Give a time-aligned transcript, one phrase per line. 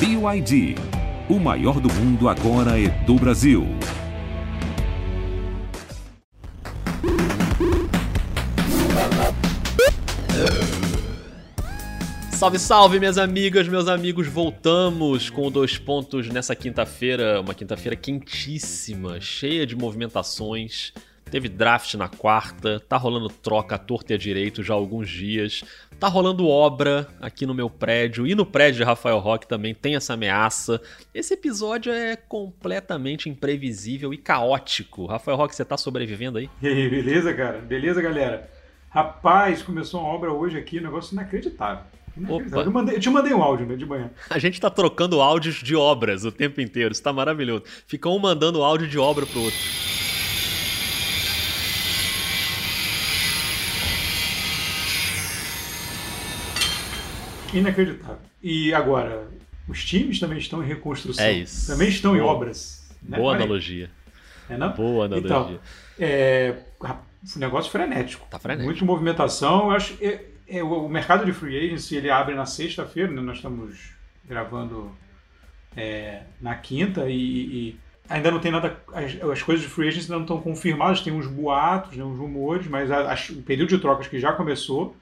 [0.00, 0.76] BYD.
[1.28, 3.66] O maior do mundo agora é do Brasil.
[12.30, 14.28] Salve, salve, minhas amigas, meus amigos.
[14.28, 20.92] Voltamos com dois pontos nessa quinta-feira, uma quinta-feira quentíssima, cheia de movimentações.
[21.30, 25.08] Teve draft na quarta, tá rolando troca à torta e à direito já há alguns
[25.08, 25.62] dias.
[25.98, 29.96] Tá rolando obra aqui no meu prédio e no prédio de Rafael Roque também tem
[29.96, 30.80] essa ameaça.
[31.12, 35.06] Esse episódio é completamente imprevisível e caótico.
[35.06, 36.48] Rafael Roque, você tá sobrevivendo aí?
[36.62, 37.58] E aí, beleza, cara?
[37.58, 38.48] Beleza, galera?
[38.88, 41.84] Rapaz, começou uma obra hoje aqui, um negócio inacreditável.
[42.16, 42.64] inacreditável.
[42.64, 44.10] Eu, mandei, eu, te mandei um áudio né, de manhã.
[44.30, 47.64] A gente tá trocando áudios de obras o tempo inteiro, isso tá maravilhoso.
[47.86, 49.58] Fica um mandando áudio de obra pro outro.
[57.54, 58.18] Inacreditável.
[58.42, 59.28] E agora,
[59.68, 61.24] os times também estão em reconstrução.
[61.24, 61.66] É isso.
[61.66, 62.22] Também estão Boa.
[62.22, 62.88] em obras.
[63.02, 63.18] Né?
[63.18, 63.90] Boa analogia.
[64.48, 64.72] É, não?
[64.72, 65.26] Boa analogia.
[65.26, 65.60] Então,
[65.98, 68.26] é, um negócio frenético.
[68.30, 68.68] Tá frenético.
[68.68, 69.66] Muita movimentação.
[69.66, 73.20] Eu acho é, é, o mercado de free agency ele abre na sexta-feira, né?
[73.20, 73.90] nós estamos
[74.24, 74.90] gravando
[75.76, 78.80] é, na quinta e, e, ainda não tem nada.
[78.92, 82.18] As, as, coisas de free agency ainda não estão confirmadas, tem uns boatos, né, uns
[82.18, 84.96] rumores, mas a, a, o período de trocas que já começou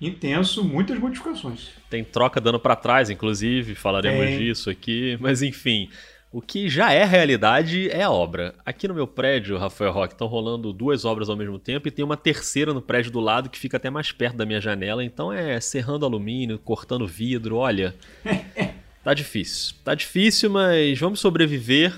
[0.00, 1.70] intenso, muitas modificações.
[1.90, 4.38] Tem troca dando para trás, inclusive, falaremos Tem.
[4.38, 5.88] disso aqui, mas enfim.
[6.30, 8.54] O que já é realidade é a obra.
[8.64, 12.04] Aqui no meu prédio, Rafael Roque, estão rolando duas obras ao mesmo tempo e tem
[12.04, 15.02] uma terceira no prédio do lado que fica até mais perto da minha janela.
[15.02, 17.56] Então é serrando alumínio, cortando vidro.
[17.56, 17.94] Olha,
[19.02, 19.74] tá difícil.
[19.82, 21.94] Tá difícil, mas vamos sobreviver.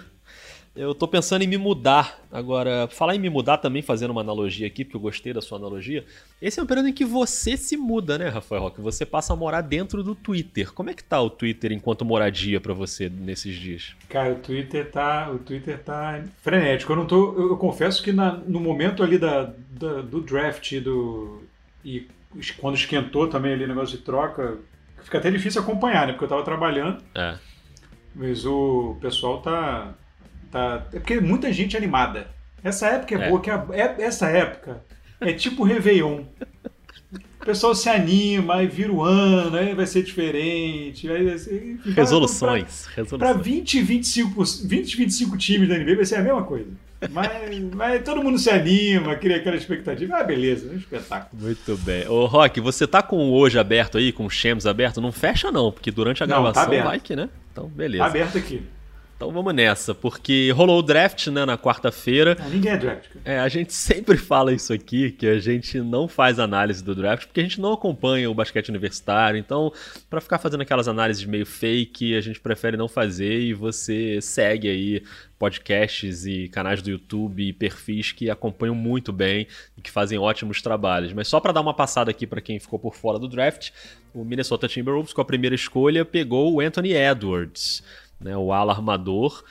[0.74, 2.20] Eu tô pensando em me mudar.
[2.30, 5.58] Agora, falar em me mudar também, fazendo uma analogia aqui, porque eu gostei da sua
[5.58, 6.04] analogia.
[6.40, 8.80] Esse é um período em que você se muda, né, Rafael Roque?
[8.80, 10.72] Você passa a morar dentro do Twitter.
[10.72, 13.96] Como é que tá o Twitter enquanto moradia para você nesses dias?
[14.08, 16.92] Cara, o Twitter tá, o Twitter tá frenético.
[16.92, 20.78] Eu não tô, eu, eu confesso que na, no momento ali da, da, do draft
[20.80, 21.42] do
[21.84, 22.06] e
[22.58, 24.58] quando esquentou também ali o negócio de troca,
[25.02, 26.12] fica até difícil acompanhar, né?
[26.12, 27.02] Porque eu tava trabalhando.
[27.14, 27.36] É.
[28.14, 29.94] Mas o pessoal tá
[30.50, 32.28] Tá, é porque muita gente animada.
[32.62, 33.28] Essa época é, é.
[33.28, 34.82] boa, que a, é, essa época
[35.20, 36.24] é tipo Réveillon.
[37.40, 41.10] O pessoal se anima, aí vira o ano, aí vai ser diferente.
[41.10, 42.86] Aí vai ser, resoluções.
[43.18, 46.68] Para 20, 25, 20, 25 times da NBA vai ser a mesma coisa.
[47.10, 47.30] Mas,
[47.74, 50.16] mas todo mundo se anima, cria aquela expectativa.
[50.18, 51.42] Ah, beleza, é um espetáculo.
[51.42, 52.06] Muito bem.
[52.08, 55.00] Ô, Rock, você tá com o hoje aberto aí, com o Shems aberto?
[55.00, 57.30] Não fecha, não, porque durante a não, tá gravação tá que, né?
[57.52, 58.04] Então, beleza.
[58.04, 58.62] Tá aberto aqui.
[59.20, 62.38] Então vamos nessa, porque rolou o draft né, na quarta-feira.
[62.40, 63.10] Ah, ninguém é draft.
[63.22, 67.26] É, a gente sempre fala isso aqui, que a gente não faz análise do draft,
[67.26, 69.38] porque a gente não acompanha o basquete universitário.
[69.38, 69.70] Então,
[70.08, 74.70] para ficar fazendo aquelas análises meio fake, a gente prefere não fazer e você segue
[74.70, 75.02] aí
[75.38, 80.62] podcasts e canais do YouTube e perfis que acompanham muito bem e que fazem ótimos
[80.62, 81.12] trabalhos.
[81.12, 83.68] Mas só para dar uma passada aqui para quem ficou por fora do draft,
[84.14, 87.82] o Minnesota Timberwolves com a primeira escolha pegou o Anthony Edwards
[88.20, 88.36] né?
[88.36, 89.42] O ala armador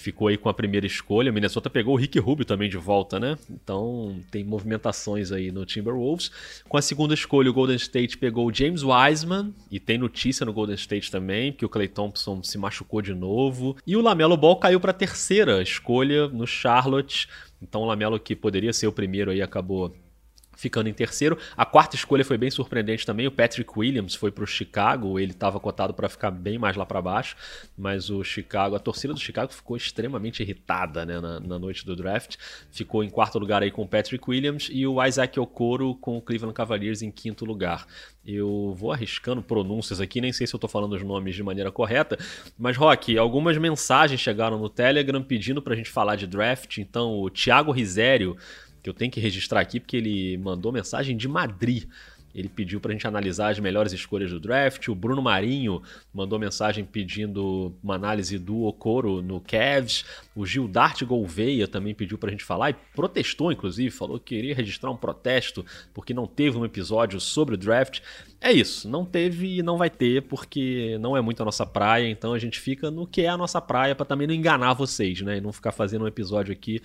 [0.00, 1.30] ficou aí com a primeira escolha.
[1.30, 3.36] Minnesota pegou o Rick Rubio também de volta, né?
[3.48, 6.30] Então tem movimentações aí no Timberwolves.
[6.68, 10.52] Com a segunda escolha, o Golden State pegou o James Wiseman e tem notícia no
[10.52, 13.76] Golden State também, que o Clay Thompson se machucou de novo.
[13.86, 17.28] E o Lamelo Ball caiu para a terceira escolha no Charlotte.
[17.62, 19.94] Então o Lamelo que poderia ser o primeiro aí acabou
[20.60, 21.38] ficando em terceiro.
[21.56, 23.26] A quarta escolha foi bem surpreendente também.
[23.26, 25.18] O Patrick Williams foi para o Chicago.
[25.18, 27.34] Ele estava cotado para ficar bem mais lá para baixo,
[27.78, 31.96] mas o Chicago, a torcida do Chicago ficou extremamente irritada né, na, na, noite do
[31.96, 32.36] draft.
[32.70, 36.22] Ficou em quarto lugar aí com o Patrick Williams e o Isaac Okoro com o
[36.22, 37.86] Cleveland Cavaliers em quinto lugar.
[38.24, 41.72] Eu vou arriscando pronúncias aqui, nem sei se eu estou falando os nomes de maneira
[41.72, 42.18] correta,
[42.58, 46.76] mas Rock, algumas mensagens chegaram no Telegram pedindo para a gente falar de draft.
[46.76, 48.36] Então, o Thiago Risério
[48.82, 51.84] que eu tenho que registrar aqui porque ele mandou mensagem de Madrid.
[52.34, 54.86] Ele pediu para a gente analisar as melhores escolhas do draft.
[54.88, 55.82] O Bruno Marinho
[56.14, 60.04] mandou mensagem pedindo uma análise do Okoro no Cavs.
[60.34, 64.54] O Gildart Gouveia também pediu para a gente falar e protestou, inclusive, falou que queria
[64.54, 68.00] registrar um protesto porque não teve um episódio sobre o draft.
[68.42, 72.08] É isso, não teve e não vai ter porque não é muito a nossa praia,
[72.08, 75.20] então a gente fica no que é a nossa praia para também não enganar vocês,
[75.20, 75.36] né?
[75.36, 76.80] E não ficar fazendo um episódio aqui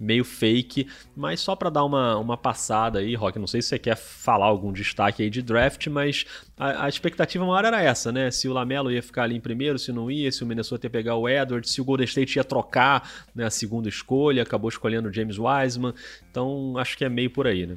[0.00, 3.78] meio fake, mas só para dar uma, uma passada aí, Rock, não sei se você
[3.78, 6.26] quer falar algum destaque aí de draft, mas
[6.58, 8.28] a, a, expectativa maior era essa, né?
[8.32, 10.90] Se o Lamelo ia ficar ali em primeiro, se não ia, se o Minnesota ia
[10.90, 15.08] pegar o Edwards, se o Golden State ia trocar né, a segunda escolha, acabou escolhendo
[15.08, 15.94] o James Wiseman,
[16.28, 17.76] então acho que é meio por aí, né?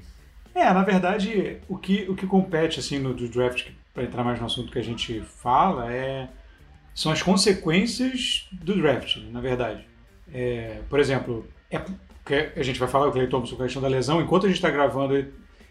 [0.54, 4.40] É, na verdade, o que, o que compete assim no do draft, para entrar mais
[4.40, 6.28] no assunto que a gente fala, é
[6.94, 9.86] são as consequências do draft, na verdade.
[10.34, 11.82] É, por exemplo, é,
[12.58, 14.58] a gente vai falar o Clay Thompson com a questão da lesão, enquanto a gente
[14.58, 15.26] está gravando,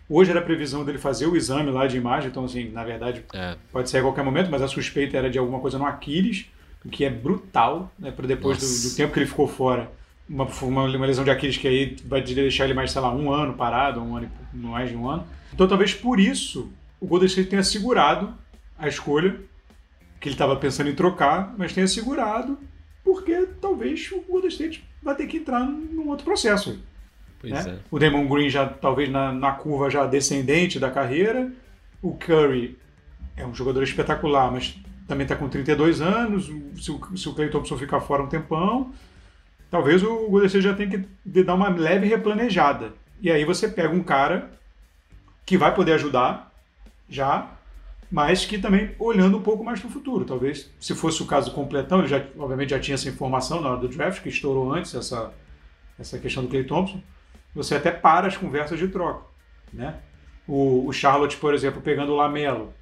[0.08, 3.24] hoje era a previsão dele fazer o exame lá de imagem, então assim, na verdade,
[3.34, 3.56] é.
[3.70, 6.46] pode ser a qualquer momento, mas a suspeita era de alguma coisa no Aquiles,
[6.84, 9.90] o que é brutal, né, para depois do, do, tempo que ele ficou fora,
[10.28, 13.32] uma, uma, uma, lesão de Aquiles que aí vai deixar ele mais, sei lá, um
[13.32, 15.26] ano parado, um ano, mais de um ano.
[15.52, 16.70] Então talvez por isso
[17.00, 18.34] o Golden State tenha segurado
[18.78, 19.40] a escolha,
[20.20, 22.58] que ele estava pensando em trocar, mas tenha segurado,
[23.04, 26.78] porque talvez o Golden State vai ter que entrar num outro processo.
[27.42, 27.64] Né?
[27.66, 27.78] É.
[27.90, 31.52] O Damon Green já talvez na, na curva já descendente da carreira.
[32.02, 32.76] O Curry
[33.36, 34.76] é um jogador espetacular, mas
[35.06, 36.50] também está com 32 anos.
[36.76, 38.92] Se o, se o Clay Thompson ficar fora um tempão,
[39.70, 42.92] talvez o State já tenha que dar uma leve replanejada.
[43.20, 44.50] E aí você pega um cara
[45.44, 46.52] que vai poder ajudar
[47.08, 47.50] já,
[48.10, 50.24] mas que também olhando um pouco mais para o futuro.
[50.24, 53.80] Talvez, se fosse o caso completão, ele já, obviamente já tinha essa informação na hora
[53.80, 55.32] do draft, que estourou antes essa,
[55.98, 57.00] essa questão do Clay Thompson,
[57.54, 59.26] você até para as conversas de troca.
[59.72, 59.94] Né?
[60.46, 62.72] O, o Charlotte, por exemplo, pegando o Lamelo,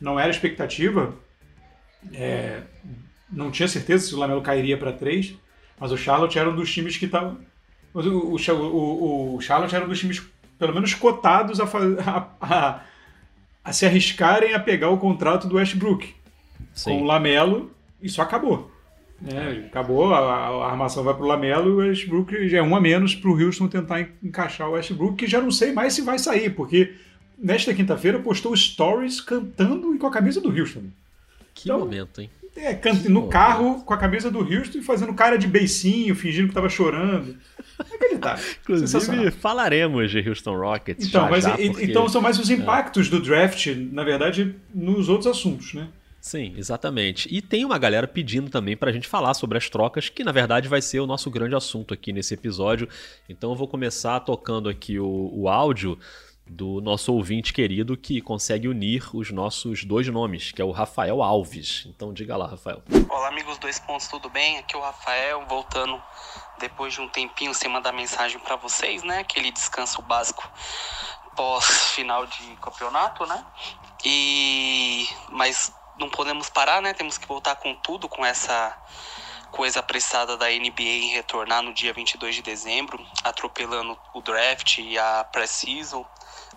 [0.00, 1.14] não era expectativa,
[2.12, 2.62] é,
[3.30, 5.34] não tinha certeza se o Lamelo cairia para três,
[5.78, 7.36] mas o Charlotte era um dos times que estava.
[7.92, 10.22] O, o, o, o, Charlotte era um dos times,
[10.58, 11.64] pelo menos, cotados a,
[12.04, 12.80] a, a
[13.66, 16.14] a se arriscarem a pegar o contrato do Westbrook.
[16.72, 16.90] Sim.
[16.90, 18.70] Com o Lamelo, isso acabou.
[19.26, 22.76] É, acabou, a, a, armação vai para o Lamelo e o Westbrook já é um
[22.76, 26.02] a menos para o Houston tentar encaixar o Westbrook, que já não sei mais se
[26.02, 26.94] vai sair, porque
[27.36, 30.84] nesta quinta-feira postou stories cantando e com a camisa do Houston.
[31.52, 32.30] Que então, momento, hein?
[32.56, 36.52] É, no carro com a camisa do Houston e fazendo cara de beicinho, fingindo que
[36.52, 37.36] estava chorando.
[37.86, 38.44] Inacreditável.
[38.62, 41.06] Inclusive, falaremos de Houston Rockets.
[41.06, 41.84] Então, já, mas, já, porque...
[41.84, 42.54] então são mais os é.
[42.54, 43.10] impactos é.
[43.10, 45.88] do draft, na verdade, nos outros assuntos, né?
[46.26, 47.28] Sim, exatamente.
[47.30, 50.32] E tem uma galera pedindo também para a gente falar sobre as trocas, que na
[50.32, 52.88] verdade vai ser o nosso grande assunto aqui nesse episódio.
[53.28, 55.96] Então eu vou começar tocando aqui o, o áudio
[56.46, 61.22] do nosso ouvinte querido que consegue unir os nossos dois nomes, que é o Rafael
[61.22, 61.84] Alves.
[61.86, 62.82] Então diga lá, Rafael.
[63.08, 64.58] Olá, amigos dois pontos, tudo bem?
[64.58, 66.00] Aqui é o Rafael, voltando
[66.58, 69.18] depois de um tempinho sem mandar mensagem para vocês, né?
[69.18, 70.48] Aquele descanso básico
[71.34, 73.44] pós final de campeonato, né?
[74.04, 76.94] E mas não podemos parar, né?
[76.94, 78.76] Temos que voltar com tudo com essa
[79.50, 84.98] coisa apressada da NBA em retornar no dia 22 de dezembro, atropelando o draft e
[84.98, 86.04] a pré-season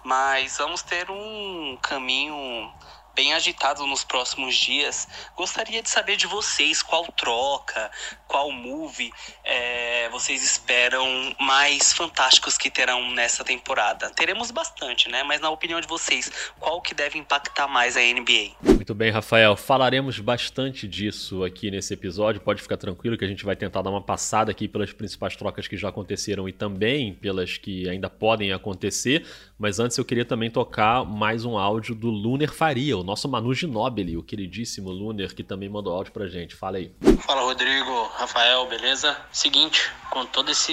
[0.04, 2.72] mas vamos ter um caminho
[3.20, 5.06] bem agitado nos próximos dias.
[5.36, 7.92] Gostaria de saber de vocês qual troca,
[8.26, 9.12] qual move
[9.44, 11.06] é, vocês esperam
[11.38, 14.10] mais fantásticos que terão nessa temporada.
[14.12, 15.22] Teremos bastante, né?
[15.24, 16.32] Mas na opinião de vocês,
[16.62, 18.56] qual que deve impactar mais a NBA?
[18.62, 19.58] Muito bem, Rafael.
[19.58, 22.40] Falaremos bastante disso aqui nesse episódio.
[22.40, 25.68] Pode ficar tranquilo que a gente vai tentar dar uma passada aqui pelas principais trocas
[25.68, 29.26] que já aconteceram e também pelas que ainda podem acontecer.
[29.60, 33.54] Mas antes eu queria também tocar mais um áudio do Luner Faria, o nosso Manu
[33.54, 36.56] Ginóbili, o queridíssimo Luner, que também mandou áudio pra gente.
[36.56, 36.96] Fala aí.
[37.26, 39.18] Fala, Rodrigo, Rafael, beleza?
[39.34, 40.66] Seguinte, com todas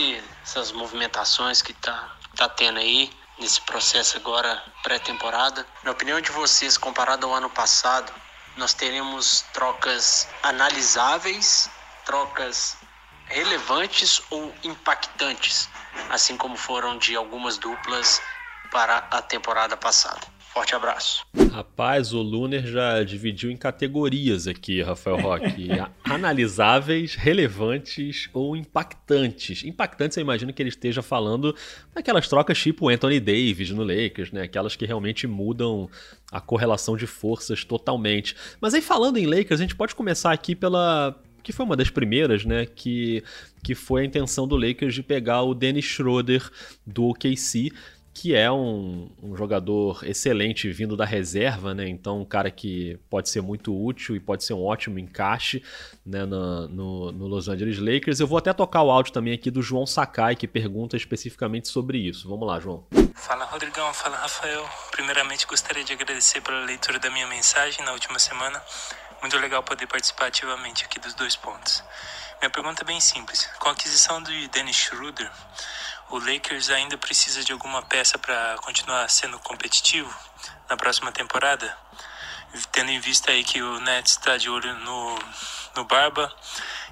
[0.44, 3.10] essas movimentações que tá, tá tendo aí,
[3.40, 8.12] nesse processo agora pré-temporada, na opinião de vocês, comparado ao ano passado,
[8.56, 11.68] nós teremos trocas analisáveis,
[12.04, 12.76] trocas
[13.24, 15.68] relevantes ou impactantes,
[16.08, 18.22] assim como foram de algumas duplas
[18.76, 20.20] para a temporada passada.
[20.52, 21.24] Forte abraço.
[21.50, 25.68] Rapaz, o Luner já dividiu em categorias aqui, Rafael Roque.
[26.04, 29.64] Analisáveis, relevantes ou impactantes.
[29.64, 31.56] Impactantes, eu imagino que ele esteja falando
[31.94, 34.42] daquelas trocas tipo Anthony Davis no Lakers, né?
[34.42, 35.88] Aquelas que realmente mudam
[36.30, 38.36] a correlação de forças totalmente.
[38.60, 41.88] Mas aí falando em Lakers, a gente pode começar aqui pela, que foi uma das
[41.88, 42.66] primeiras, né?
[42.66, 43.24] Que,
[43.62, 46.42] que foi a intenção do Lakers de pegar o Dennis Schroeder
[46.86, 47.72] do OKC
[48.18, 51.86] que é um, um, jogador excelente vindo da reserva, né?
[51.86, 55.62] Então, um cara que pode ser muito útil e pode ser um ótimo encaixe
[56.04, 56.24] né?
[56.24, 58.18] no, no, no, Los Angeles Lakers.
[58.18, 61.98] Eu vou até tocar o áudio também aqui do João Sakai, que pergunta especificamente sobre
[61.98, 62.26] isso.
[62.26, 62.86] Vamos lá, João.
[63.14, 63.92] Fala, Rodrigão.
[63.92, 64.66] Fala, Rafael.
[64.92, 68.62] Primeiramente, gostaria de agradecer pela leitura da minha mensagem na última semana.
[69.20, 71.84] Muito legal poder participar ativamente aqui dos dois pontos.
[72.40, 73.46] Minha pergunta é bem simples.
[73.58, 75.30] Com a aquisição de Dennis Schroeder,
[76.10, 80.12] o Lakers ainda precisa de alguma peça para continuar sendo competitivo
[80.68, 81.76] na próxima temporada,
[82.72, 85.18] tendo em vista aí que o Nets está de olho no,
[85.76, 86.32] no Barba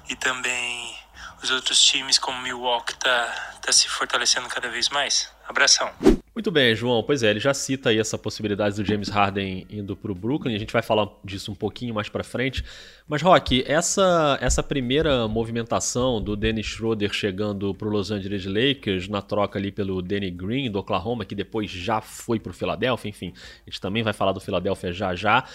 [0.07, 0.97] e também
[1.41, 5.29] os outros times como Milwaukee tá, tá se fortalecendo cada vez mais.
[5.47, 5.93] Abração.
[6.35, 7.01] Muito bem, João.
[7.01, 10.53] Pois é, ele já cita aí essa possibilidade do James Harden indo para o Brooklyn.
[10.53, 12.61] A gente vai falar disso um pouquinho mais para frente.
[13.07, 19.07] Mas, Rock, essa, essa primeira movimentação do Dennis Schroeder chegando para o Los Angeles Lakers
[19.07, 23.07] na troca ali pelo Danny Green do Oklahoma, que depois já foi para o Philadelphia,
[23.07, 23.31] enfim,
[23.65, 25.45] a gente também vai falar do Philadelphia já já.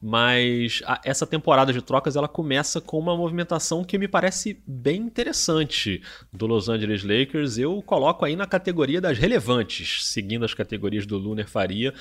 [0.00, 5.02] Mas a, essa temporada de trocas ela começa com uma movimentação que me parece bem
[5.02, 6.00] interessante
[6.32, 7.58] do Los Angeles Lakers.
[7.58, 10.06] Eu coloco aí na categoria das relevantes,
[10.44, 11.92] as categorias do Luner Faria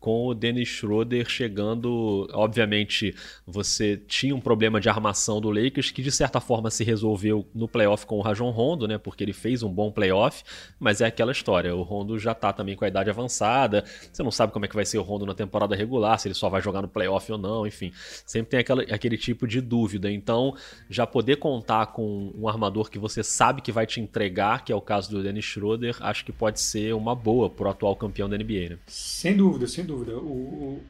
[0.00, 2.28] com o Dennis Schroeder chegando.
[2.32, 3.14] Obviamente,
[3.46, 7.68] você tinha um problema de armação do Lakers que de certa forma se resolveu no
[7.68, 8.98] playoff com o Rajon Rondo, né?
[8.98, 10.42] Porque ele fez um bom playoff,
[10.78, 11.74] mas é aquela história.
[11.74, 13.84] O Rondo já tá também com a idade avançada.
[14.12, 16.34] Você não sabe como é que vai ser o Rondo na temporada regular, se ele
[16.34, 17.92] só vai jogar no playoff ou não, enfim.
[18.26, 20.10] Sempre tem aquela, aquele tipo de dúvida.
[20.10, 20.54] Então,
[20.88, 24.76] já poder contar com um armador que você sabe que vai te entregar, que é
[24.76, 28.36] o caso do Dennis Schroeder, acho que pode ser uma boa pro atual campeão da
[28.36, 28.78] NBA, né?
[28.86, 30.16] Sem dúvida, sem dúvida.
[30.16, 30.80] O,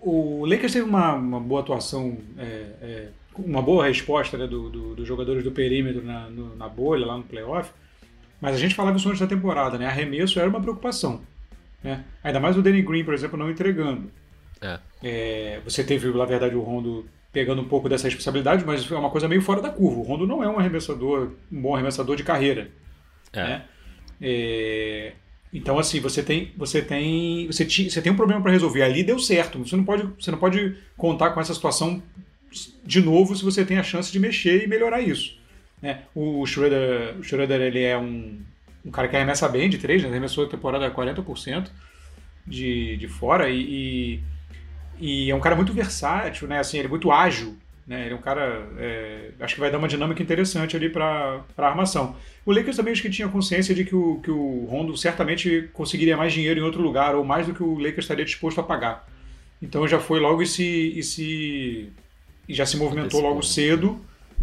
[0.00, 2.42] o, o Lakers teve uma, uma boa atuação, é,
[2.80, 7.04] é, uma boa resposta né, do, do, dos jogadores do perímetro na, no, na bolha,
[7.04, 7.70] lá no playoff,
[8.40, 9.86] mas a gente falava isso antes da temporada, né?
[9.86, 11.22] Arremesso era uma preocupação.
[11.82, 12.04] Né?
[12.22, 14.10] Ainda mais o Danny Green, por exemplo, não entregando.
[14.60, 14.78] É.
[15.02, 19.10] É, você teve, na verdade, o Rondo pegando um pouco dessa responsabilidade, mas é uma
[19.10, 19.98] coisa meio fora da curva.
[19.98, 22.70] O Rondo não é um arremessador, um bom arremessador de carreira.
[23.32, 23.42] É.
[23.42, 23.64] Né?
[25.54, 28.82] Então, assim, você tem, você tem, você, ti, você tem um problema para resolver.
[28.82, 29.60] Ali deu certo.
[29.60, 32.02] Você não, pode, você não pode contar com essa situação
[32.84, 35.38] de novo se você tem a chance de mexer e melhorar isso.
[35.80, 36.02] Né?
[36.12, 38.40] O Schroeder, o Schroeder ele é um,
[38.84, 40.08] um cara que arremessa bem de três, né?
[40.08, 41.68] arremessou a temporada 40%
[42.44, 44.20] de, de fora e, e,
[44.98, 46.58] e, é um cara muito versátil, né?
[46.58, 47.56] assim, ele é muito ágil.
[47.86, 48.06] Né?
[48.06, 48.66] Ele é um cara.
[48.78, 52.16] É, acho que vai dar uma dinâmica interessante ali para a armação.
[52.44, 56.16] O Lakers também acho que tinha consciência de que o, que o Rondo certamente conseguiria
[56.16, 59.06] mais dinheiro em outro lugar, ou mais do que o Lakers estaria disposto a pagar.
[59.60, 60.92] Então já foi logo e se.
[60.96, 61.92] E, se,
[62.48, 64.00] e já se movimentou logo cedo.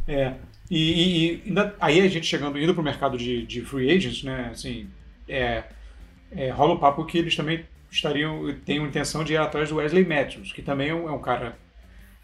[0.08, 0.34] É,
[0.70, 4.24] e, e, e, aí a gente chegando, indo para o mercado de, de free agents,
[4.24, 4.50] né?
[4.52, 4.88] Assim,
[5.28, 5.64] é,
[6.32, 9.76] é, rola o papo que eles também estariam, têm a intenção de ir atrás do
[9.76, 11.58] Wesley Matthews, que também é um, é um cara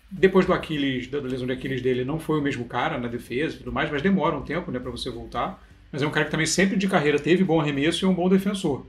[0.09, 3.55] depois do Aquiles, da lesão de Aquiles dele, não foi o mesmo cara na defesa
[3.55, 5.61] e tudo mais, mas demora um tempo né, para você voltar.
[5.91, 8.29] Mas é um cara que também sempre de carreira teve bom arremesso e um bom
[8.29, 8.85] defensor.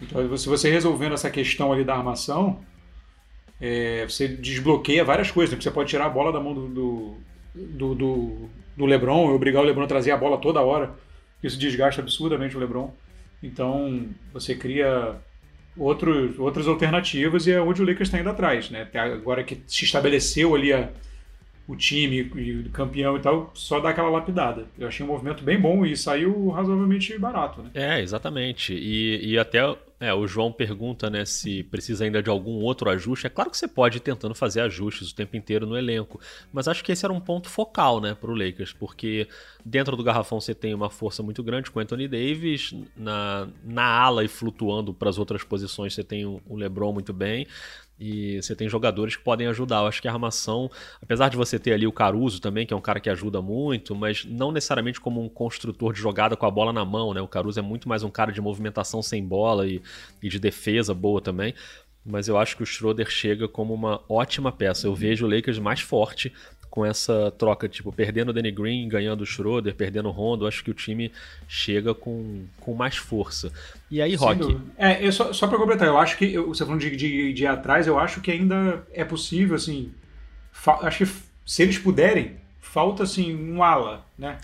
[0.00, 2.60] Então, se você resolvendo essa questão ali da armação,
[3.60, 5.54] é, você desbloqueia várias coisas.
[5.54, 5.60] Né?
[5.60, 7.16] Você pode tirar a bola da mão do, do,
[7.54, 10.94] do, do, do LeBron e obrigar o LeBron a trazer a bola toda hora.
[11.42, 12.92] Isso desgasta absurdamente o LeBron.
[13.42, 15.16] Então, você cria
[15.78, 18.70] outros, outras alternativas e é onde o Lakers está indo atrás.
[18.70, 18.88] Né?
[18.94, 20.88] Agora que se estabeleceu ali a,
[21.68, 24.66] o time e campeão e tal, só dá aquela lapidada.
[24.78, 27.62] Eu achei um movimento bem bom e saiu razoavelmente barato.
[27.62, 27.70] Né?
[27.74, 28.72] É, exatamente.
[28.72, 33.26] E, e até é, o João pergunta né, se precisa ainda de algum outro ajuste.
[33.26, 36.18] É claro que você pode ir tentando fazer ajustes o tempo inteiro no elenco,
[36.50, 39.28] mas acho que esse era um ponto focal né, para o Lakers, porque
[39.62, 44.24] dentro do garrafão você tem uma força muito grande com Anthony Davis, na, na ala
[44.24, 47.46] e flutuando para as outras posições você tem o LeBron muito bem.
[48.00, 49.80] E você tem jogadores que podem ajudar.
[49.80, 50.70] Eu acho que a armação,
[51.02, 53.94] apesar de você ter ali o Caruso também, que é um cara que ajuda muito,
[53.94, 57.20] mas não necessariamente como um construtor de jogada com a bola na mão, né?
[57.20, 59.82] O Caruso é muito mais um cara de movimentação sem bola e,
[60.22, 61.54] e de defesa boa também
[62.08, 64.86] mas eu acho que o Schroeder chega como uma ótima peça.
[64.86, 66.32] Eu vejo o Lakers mais forte
[66.70, 70.62] com essa troca, tipo, perdendo o Danny Green, ganhando o Schroeder, perdendo o Rondo, acho
[70.62, 71.10] que o time
[71.48, 73.52] chega com, com mais força.
[73.90, 74.58] E aí, Rock?
[74.76, 77.42] É, eu só, só para completar, eu acho que, eu, você falando de, de, de
[77.42, 79.92] ir atrás, eu acho que ainda é possível, assim,
[80.82, 81.12] acho que
[81.46, 84.38] se eles puderem, falta, assim, um ala, né?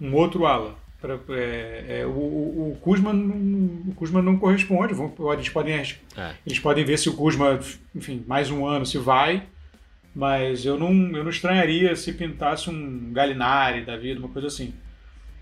[0.00, 0.74] Um outro ala.
[1.00, 4.92] Pra, é, é, o, o, Kuzma não, o Kuzma não corresponde.
[4.92, 6.34] Vão, eles, podem, é.
[6.46, 7.58] eles podem ver se o Kuzma,
[7.94, 9.44] enfim, mais um ano, se vai.
[10.14, 14.74] Mas eu não, eu não estranharia se pintasse um Galinari da vida, uma coisa assim.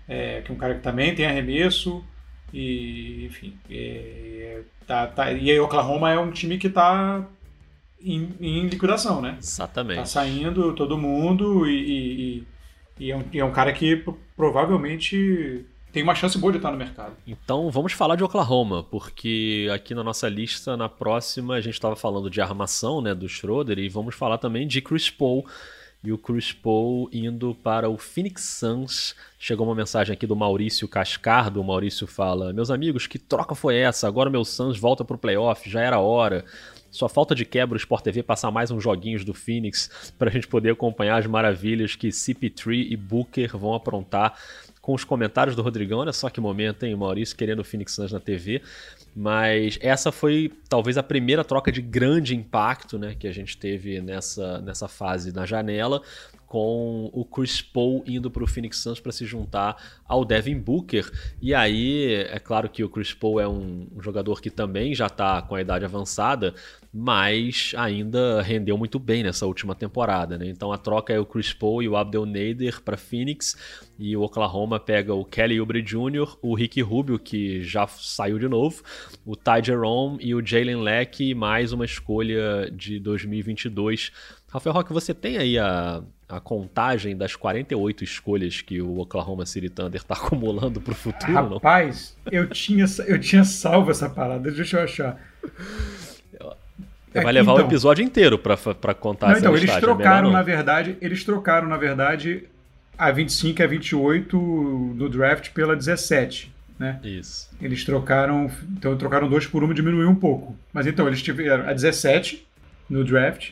[0.07, 2.03] É, que é um cara que também tem arremesso
[2.51, 7.27] e, enfim, é, tá, tá, e aí Oklahoma é um time que está
[8.01, 9.37] em, em, liquidação, né?
[9.39, 9.99] Exatamente.
[9.99, 11.75] Tá saindo todo mundo e,
[12.39, 12.47] e,
[12.99, 14.03] e, é, um, e é um cara que
[14.35, 17.13] provavelmente tem uma chance boa de estar no mercado.
[17.25, 21.95] Então vamos falar de Oklahoma, porque aqui na nossa lista, na próxima, a gente estava
[21.95, 25.45] falando de armação né, do Schroeder e vamos falar também de Chris Paul.
[26.01, 29.13] E o Chris Paul indo para o Phoenix Suns.
[29.37, 31.59] Chegou uma mensagem aqui do Maurício Cascardo.
[31.59, 34.07] O Maurício fala: Meus amigos, que troca foi essa?
[34.07, 36.45] Agora meu Suns volta para o playoff, já era hora.
[36.91, 40.31] Só falta de quebra o Sport TV passar mais uns joguinhos do Phoenix para a
[40.31, 44.39] gente poder acompanhar as maravilhas que CP3 e Booker vão aprontar
[44.89, 45.99] com os comentários do Rodrigão.
[45.99, 46.95] Olha só que momento, hein?
[46.95, 48.59] Maurício querendo o Phoenix Suns na TV.
[49.15, 54.01] Mas essa foi talvez a primeira troca de grande impacto né, que a gente teve
[54.01, 56.01] nessa, nessa fase na janela
[56.47, 59.77] com o Chris Paul indo para o Phoenix Suns para se juntar
[60.07, 61.07] ao Devin Booker.
[61.39, 65.05] E aí, é claro que o Chris Paul é um, um jogador que também já
[65.05, 66.55] está com a idade avançada,
[66.91, 70.37] mas ainda rendeu muito bem nessa última temporada.
[70.37, 70.47] Né?
[70.47, 73.55] Então a troca é o Chris Paul e o Abdel Nader para Phoenix,
[73.97, 78.47] e o Oklahoma pega o Kelly Oubre Jr., o Ricky Rubio, que já saiu de
[78.47, 78.81] novo,
[79.25, 84.11] o Ty Jerome e o Jalen Leck, mais uma escolha de 2022.
[84.51, 89.69] Rafael Roque, você tem aí a, a contagem das 48 escolhas que o Oklahoma City
[89.69, 91.33] Thunder está acumulando para o futuro?
[91.33, 92.33] Rapaz, não?
[92.33, 95.21] eu tinha, eu tinha salvo essa parada, deixa eu achar.
[97.13, 100.41] Vai é, levar então, o episódio inteiro para contar não, essa Então, eles trocaram, na
[100.41, 102.43] verdade, eles trocaram, na verdade,
[102.97, 106.53] a 25 e a 28 do draft pela 17.
[106.77, 106.99] Né?
[107.03, 107.49] Isso.
[107.61, 108.49] Eles trocaram.
[108.77, 110.55] Então trocaram dois por uma e diminuiu um pouco.
[110.71, 112.47] Mas então, eles tiveram a 17
[112.89, 113.51] no draft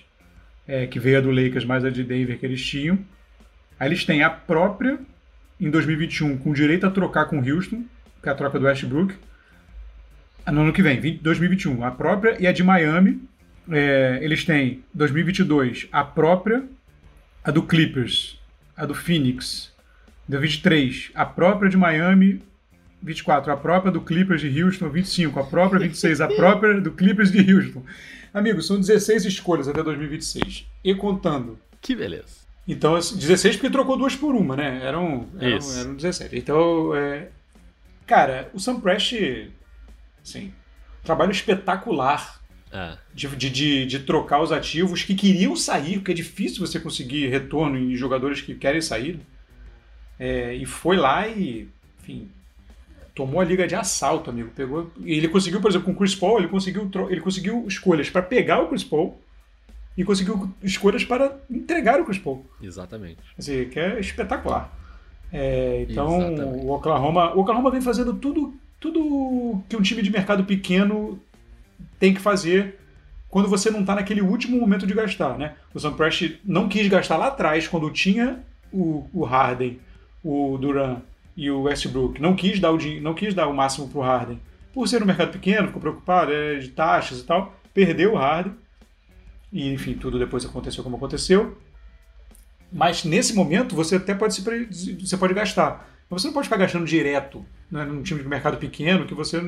[0.68, 3.00] é, que veio a do Lakers mais a de Denver que eles tinham.
[3.80, 5.00] Aí eles têm a própria
[5.60, 7.84] em 2021 com direito a trocar com Houston,
[8.22, 9.16] que é a troca do Westbrook.
[10.52, 13.22] No ano que vem, 20, 2021, a própria e a de Miami.
[13.70, 16.64] É, eles têm 2022 a própria,
[17.44, 18.40] a do Clippers,
[18.76, 19.72] a do Phoenix.
[20.28, 22.42] 2023 a própria de Miami.
[23.02, 24.90] 24 a própria do Clippers de Houston.
[24.90, 25.80] 25 a própria.
[25.80, 27.84] 26 a própria do Clippers de Houston.
[28.34, 30.68] Amigos, são 16 escolhas até 2026.
[30.84, 31.58] E contando.
[31.82, 32.48] Que beleza.
[32.68, 34.82] Então, 16 porque trocou duas por uma, né?
[34.84, 36.38] Eram, eram, eram 17.
[36.38, 37.30] Então, é...
[38.06, 39.14] cara, o Sam Prest,
[40.22, 40.54] assim,
[41.04, 42.42] trabalho espetacular
[42.78, 42.98] é.
[43.14, 47.78] de, de, de, trocar os ativos que queriam sair, porque é difícil você conseguir retorno
[47.78, 49.20] em jogadores que querem sair.
[50.20, 51.68] É, e foi lá e,
[52.02, 52.30] enfim,
[53.16, 54.52] tomou a liga de assalto, amigo.
[54.56, 58.22] Pegou, ele conseguiu, por exemplo, com o Chris Paul, ele conseguiu, ele conseguiu escolhas para
[58.22, 59.20] pegar o Chris Paul
[59.98, 62.46] e conseguiu escolhas para entregar o Chris Paul.
[62.62, 63.18] Exatamente.
[63.38, 64.72] Assim, que é espetacular.
[65.34, 66.66] É, então, Exatamente.
[66.66, 71.20] o Oklahoma, o Oklahoma vem fazendo tudo, tudo que um time de mercado pequeno
[72.00, 72.80] tem que fazer
[73.30, 75.56] quando você não está naquele último momento de gastar, né?
[75.74, 78.40] O Sam Prest não quis gastar lá atrás, quando tinha
[78.72, 79.80] o, o Harden,
[80.24, 81.02] o Duran
[81.36, 84.42] e o Westbrook não quis dar o, não quis dar o máximo para o Harden.
[84.74, 88.54] Por ser um mercado pequeno, ficou preocupado é, de taxas e tal, perdeu o Harden.
[89.52, 91.58] E, enfim, tudo depois aconteceu como aconteceu.
[92.72, 94.42] Mas nesse momento você até pode se
[94.94, 95.90] você pode gastar.
[96.10, 99.42] Mas você não pode ficar gastando direto né, num time de mercado pequeno que você.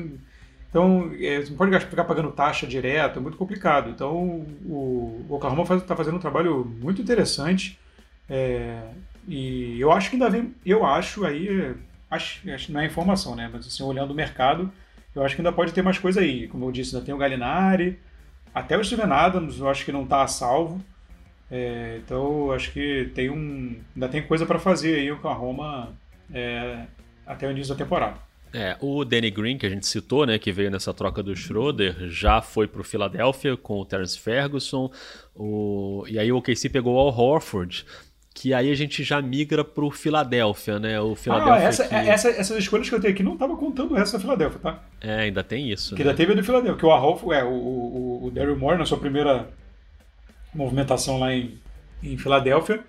[0.70, 3.90] Então, é, você não pode ficar pagando taxa direto, é muito complicado.
[3.90, 7.78] Então, o, o Oklahoma está fazendo um trabalho muito interessante.
[8.28, 8.80] É,
[9.26, 10.54] e eu acho que ainda vem.
[10.64, 11.74] Eu acho aí.
[12.08, 13.50] Acho, acho não é informação, né?
[13.52, 14.70] Mas assim, olhando o mercado,
[15.14, 16.46] eu acho que ainda pode ter mais coisa aí.
[16.48, 17.98] Como eu disse, ainda tem o Galinari,
[18.54, 20.80] até o Steven Adams, eu acho que não está a salvo.
[21.50, 23.76] É, então, acho que tem um.
[23.94, 25.92] Ainda tem coisa para fazer aí com a Roma
[26.32, 26.84] é,
[27.26, 28.29] até o início da temporada.
[28.52, 32.08] É, o Danny Green, que a gente citou, né, que veio nessa troca do Schroeder,
[32.08, 34.90] já foi para o Philadelphia com o Terence Ferguson.
[35.34, 36.04] O...
[36.08, 37.84] E aí o KC pegou o Al Horford
[38.32, 41.00] que aí a gente já migra para o Philadelphia, né?
[41.00, 41.94] O Philadelphia ah, essa, que...
[41.94, 44.82] essa, essas escolhas que eu tenho aqui não estava contando o resto da Philadelphia, tá?
[45.00, 45.94] É, ainda tem isso.
[45.94, 46.10] Que né?
[46.10, 48.86] ainda teve a do Philadelphia, que o Arrolfo, é, o, o, o Daryl Moore, na
[48.86, 49.48] sua primeira
[50.54, 51.58] movimentação lá em,
[52.02, 52.80] em Filadélfia,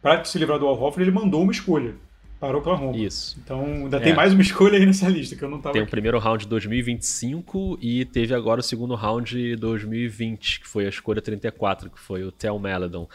[0.00, 1.94] para se livrar do Al Horford, ele mandou uma escolha
[2.40, 2.96] para o Oklahoma.
[2.96, 3.38] Isso.
[3.44, 4.00] Então ainda é.
[4.00, 5.74] tem mais uma escolha aí nessa lista que eu não estava.
[5.74, 5.88] Tem aqui.
[5.88, 10.86] o primeiro round de 2025 e teve agora o segundo round de 2020, que foi
[10.86, 13.06] a escolha 34, que foi o Tel Maladon.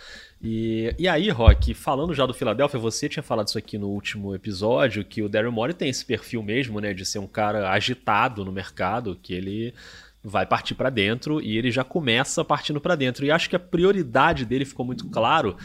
[0.41, 4.35] E, e aí, Rock, falando já do Philadelphia, você tinha falado isso aqui no último
[4.35, 8.45] episódio, que o Daryl Morey tem esse perfil mesmo, né, de ser um cara agitado
[8.45, 9.73] no mercado, que ele
[10.23, 13.25] vai partir para dentro e ele já começa partindo para dentro.
[13.25, 15.55] E acho que a prioridade dele ficou muito claro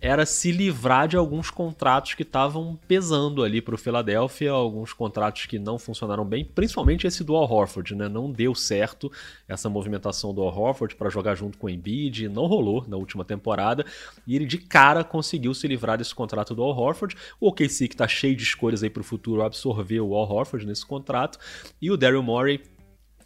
[0.00, 5.46] era se livrar de alguns contratos que estavam pesando ali para o Philadelphia, alguns contratos
[5.46, 8.08] que não funcionaram bem, principalmente esse do Al Horford, né?
[8.08, 9.10] Não deu certo
[9.48, 13.24] essa movimentação do Al Horford para jogar junto com o Embiid, não rolou na última
[13.24, 13.84] temporada,
[14.26, 17.16] e ele de cara conseguiu se livrar desse contrato do Al Horford.
[17.40, 20.66] O OKC que está cheio de escolhas aí para o futuro absorveu o Al Horford
[20.66, 21.38] nesse contrato,
[21.82, 22.62] e o Daryl Morey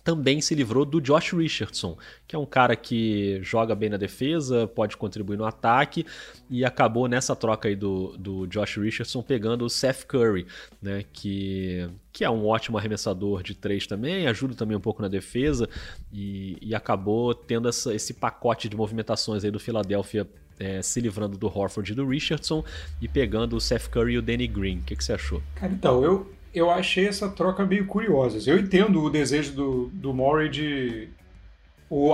[0.04, 4.66] também se livrou do Josh Richardson, que é um cara que joga bem na defesa,
[4.66, 6.04] pode contribuir no ataque,
[6.50, 10.46] e acabou nessa troca aí do, do Josh Richardson pegando o Seth Curry,
[10.80, 15.08] né, que, que é um ótimo arremessador de três também, ajuda também um pouco na
[15.08, 15.68] defesa,
[16.12, 20.26] e, e acabou tendo essa, esse pacote de movimentações aí do Philadelphia
[20.58, 22.64] é, se livrando do Horford e do Richardson
[23.00, 24.78] e pegando o Seth Curry e o Danny Green.
[24.78, 25.42] O que, que você achou?
[25.54, 28.38] Cara, então, eu, eu achei essa troca meio curiosa.
[28.48, 31.08] Eu entendo o desejo do, do Murray de.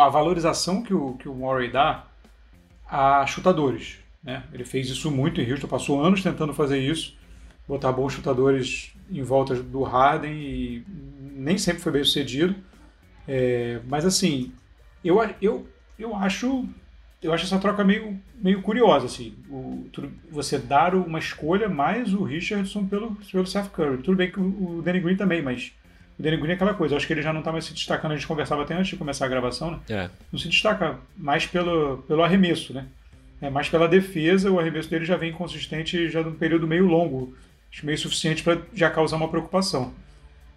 [0.00, 2.04] A valorização que o, que o Murray dá
[2.88, 3.98] a chutadores.
[4.22, 4.42] Né?
[4.52, 7.16] Ele fez isso muito em Houston, passou anos tentando fazer isso,
[7.66, 10.84] botar bons chutadores em volta do Harden e
[11.32, 12.56] nem sempre foi bem sucedido.
[13.26, 14.52] É, mas assim,
[15.04, 16.68] eu, eu, eu acho
[17.22, 19.34] eu acho essa troca meio, meio curiosa, assim.
[19.50, 19.88] O,
[20.30, 23.98] você dar uma escolha mais o Richardson pelo, pelo Seth Curry.
[23.98, 25.72] Tudo bem que o, o Danny Green também, mas
[26.18, 26.94] o Danny Green é aquela coisa.
[26.94, 28.12] Eu acho que ele já não está mais se destacando.
[28.12, 29.78] A gente conversava até antes de começar a gravação, né?
[29.88, 30.10] É.
[30.30, 32.86] Não se destaca mais pelo, pelo arremesso, né?
[33.40, 34.50] É mais pela defesa.
[34.50, 37.34] O arremesso dele já vem consistente já num período meio longo.
[37.72, 39.92] Acho meio suficiente para já causar uma preocupação.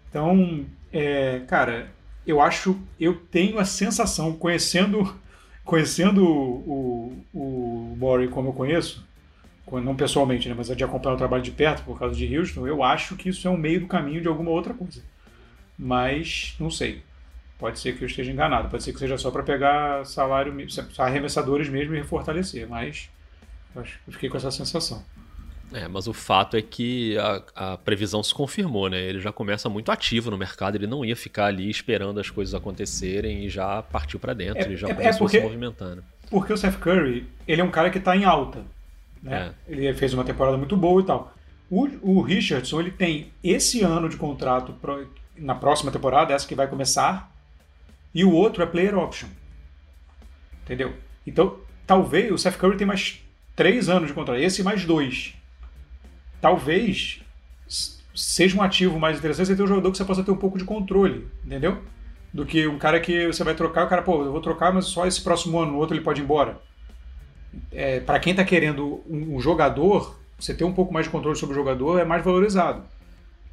[0.10, 1.90] Então, é, cara,
[2.26, 5.16] eu acho, eu tenho a sensação, conhecendo
[5.64, 9.06] conhecendo o, o, o Murray como eu conheço,
[9.80, 12.84] não pessoalmente, né, mas de acompanhar o trabalho de perto por causa de Houston, eu
[12.84, 15.02] acho que isso é um meio do caminho de alguma outra coisa.
[15.78, 17.02] Mas não sei.
[17.58, 20.54] Pode ser que eu esteja enganado, pode ser que seja só para pegar salário,
[20.98, 23.10] arremessadores mesmo e fortalecer, mas
[23.76, 25.04] eu fiquei com essa sensação.
[25.74, 29.02] É, mas o fato é que a, a, previsão se confirmou, né?
[29.02, 32.54] Ele já começa muito ativo no mercado, ele não ia ficar ali esperando as coisas
[32.54, 36.04] acontecerem e já partiu para dentro, é, ele já é, começou é porque, se movimentando.
[36.30, 38.64] Porque o Seth Curry, ele é um cara que está em alta,
[39.24, 39.54] né?
[39.68, 39.72] É.
[39.72, 41.34] Ele fez uma temporada muito boa e tal.
[41.70, 45.08] O, o Richardson, ele tem esse ano de contrato pro,
[45.38, 47.32] na próxima temporada, essa que vai começar,
[48.14, 49.30] e o outro é player option.
[50.66, 50.94] Entendeu?
[51.26, 51.58] Então,
[51.88, 53.22] talvez o Seth Curry tem mais
[53.56, 55.34] três anos de contrato, esse mais dois
[56.42, 57.22] talvez
[58.14, 60.58] seja um ativo mais interessante você ter um jogador que você possa ter um pouco
[60.58, 61.78] de controle, entendeu?
[62.34, 64.86] Do que um cara que você vai trocar, o cara, pô, eu vou trocar, mas
[64.86, 66.60] só esse próximo ano, no outro ele pode ir embora.
[67.72, 71.38] É, para quem está querendo um, um, jogador, você ter um pouco mais de controle
[71.38, 72.84] sobre o jogador é mais valorizado.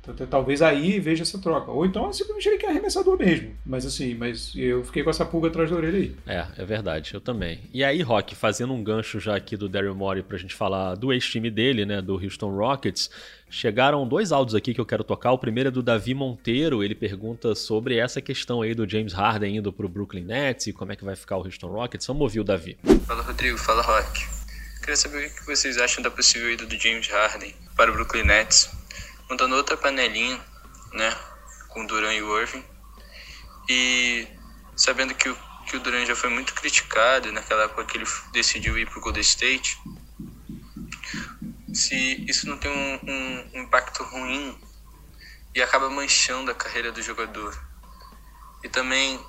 [0.03, 1.71] Então, talvez aí veja essa troca.
[1.71, 3.55] Ou então simplesmente ele quer arremessador mesmo.
[3.65, 6.17] Mas assim, mas eu fiquei com essa pulga atrás da orelha aí.
[6.27, 7.61] É, é verdade, eu também.
[7.73, 11.13] E aí, Rock, fazendo um gancho já aqui do Daryl Morey pra gente falar do
[11.13, 13.11] ex-time dele, né, do Houston Rockets,
[13.51, 15.33] chegaram dois áudios aqui que eu quero tocar.
[15.33, 19.57] O primeiro é do Davi Monteiro, ele pergunta sobre essa questão aí do James Harden
[19.57, 22.07] indo pro Brooklyn Nets e como é que vai ficar o Houston Rockets.
[22.07, 22.79] Vamos ouvir o Davi.
[23.07, 23.59] Fala, Rodrigo.
[23.59, 24.27] Fala, Rock.
[24.81, 28.25] Queria saber o que vocês acham da possível ida do James Harden para o Brooklyn
[28.25, 28.78] Nets
[29.29, 30.41] montando outra panelinha,
[30.93, 31.17] né,
[31.69, 32.65] com o Duran e o Irving.
[33.69, 34.27] E
[34.77, 35.37] sabendo que o,
[35.67, 39.03] que o Duran já foi muito criticado naquela época que ele decidiu ir para o
[39.03, 39.79] Golden State,
[41.75, 44.59] se isso não tem um, um, um impacto ruim
[45.55, 47.59] e acaba manchando a carreira do jogador.
[48.65, 49.21] E também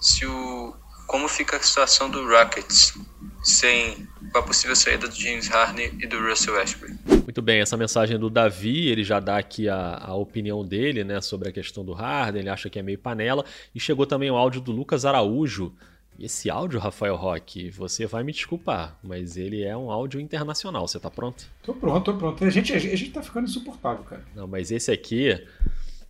[0.00, 0.74] se o
[1.06, 2.94] como fica a situação do Rockets
[3.42, 6.94] sem com a possível saída do James Harden e do Russell Westbrook.
[7.06, 11.20] Muito bem, essa mensagem do Davi, ele já dá aqui a, a, opinião dele né,
[11.20, 13.44] sobre a questão do Harden, ele acha que é meio panela.
[13.74, 15.72] E chegou também o áudio do Lucas Araújo.
[16.18, 20.86] E esse áudio, Rafael Roque, você vai me desculpar, mas ele é um áudio internacional.
[20.86, 21.46] Você tá pronto?
[21.62, 22.44] Tô pronto, tô pronto.
[22.44, 24.22] A gente, a gente tá ficando insuportável, cara.
[24.34, 25.42] Não, mas esse aqui,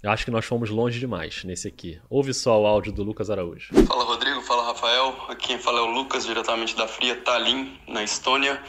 [0.02, 2.00] eu acho que nós fomos longe demais nesse aqui.
[2.08, 3.68] Ouve só o áudio do Lucas Araújo.
[3.86, 5.14] Fala Rodrigo, fala Rafael.
[5.28, 8.62] Aqui quem fala é o Lucas, diretamente da fria Tallinn, na Estônia.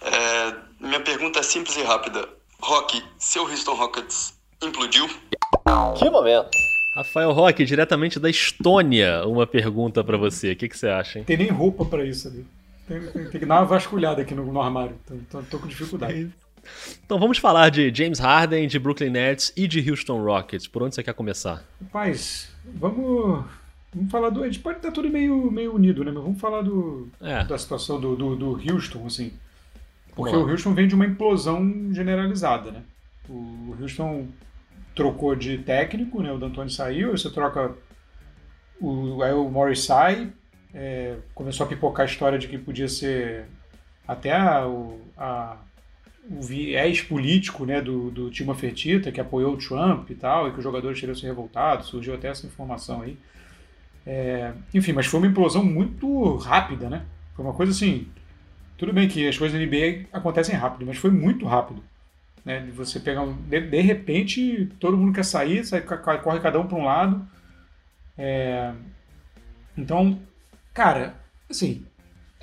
[0.00, 2.28] É, minha pergunta é simples e rápida.
[2.60, 5.08] Rock, seu Houston Rockets implodiu?
[5.96, 6.50] Que momento!
[6.96, 10.52] Rafael Roque, diretamente da Estônia, uma pergunta para você.
[10.52, 11.24] O que, que, você acha, hein?
[11.24, 12.46] Tem nem roupa para isso ali.
[12.86, 14.96] Tem, tem, tem, que dar uma vasculhada aqui no, no armário.
[15.06, 16.32] Tô, tô, tô com dificuldade.
[17.04, 20.66] Então vamos falar de James Harden, de Brooklyn Nets e de Houston Rockets.
[20.66, 21.64] Por onde você quer começar?
[21.80, 23.44] Rapaz, vamos,
[23.92, 24.42] vamos falar do.
[24.42, 26.10] A gente pode estar tudo meio, meio unido, né?
[26.12, 27.44] Mas vamos falar do, é.
[27.44, 29.32] da situação do, do, do, Houston, assim.
[30.14, 32.82] Porque o Houston vem de uma implosão generalizada, né?
[33.28, 34.28] O Houston
[34.94, 36.32] trocou de técnico, né?
[36.32, 37.74] O D'Antoni saiu, você troca.
[38.80, 40.32] O, aí o Morris sai,
[40.72, 43.46] é, começou a pipocar a história de que podia ser
[44.06, 44.66] até a,
[45.16, 45.56] a
[46.30, 50.52] o viés político né, do, do Timo Fertitta, que apoiou o Trump e tal, e
[50.52, 53.18] que os jogadores teriam se revoltado, surgiu até essa informação aí.
[54.06, 57.04] É, enfim, mas foi uma implosão muito rápida, né?
[57.34, 58.08] Foi uma coisa assim.
[58.76, 61.82] Tudo bem que as coisas na NBA acontecem rápido, mas foi muito rápido.
[62.44, 62.68] Né?
[62.74, 66.78] Você pega um, de, de, repente, todo mundo quer sair, sai, corre cada um para
[66.78, 67.26] um lado.
[68.16, 68.72] É,
[69.76, 70.20] então,
[70.72, 71.14] cara,
[71.48, 71.84] assim.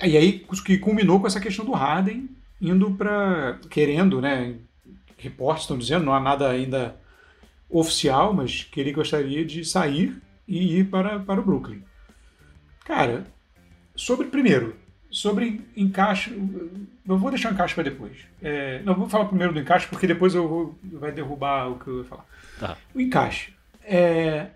[0.02, 2.28] E aí que culminou com essa questão do Harden
[2.62, 3.58] indo para.
[3.68, 4.54] querendo, né?
[5.18, 6.96] Reportes estão dizendo, não há nada ainda
[7.68, 11.82] oficial, mas que ele gostaria de sair e ir para, para o Brooklyn.
[12.84, 13.24] Cara,
[13.94, 14.76] sobre primeiro,
[15.10, 16.30] sobre encaixe,
[17.06, 18.16] eu vou deixar o encaixe para depois.
[18.42, 21.88] É, não, vou falar primeiro do encaixe, porque depois eu vou vai derrubar o que
[21.88, 22.26] eu ia falar.
[22.58, 22.76] Tá.
[22.94, 23.54] O encaixe.
[23.84, 24.48] É,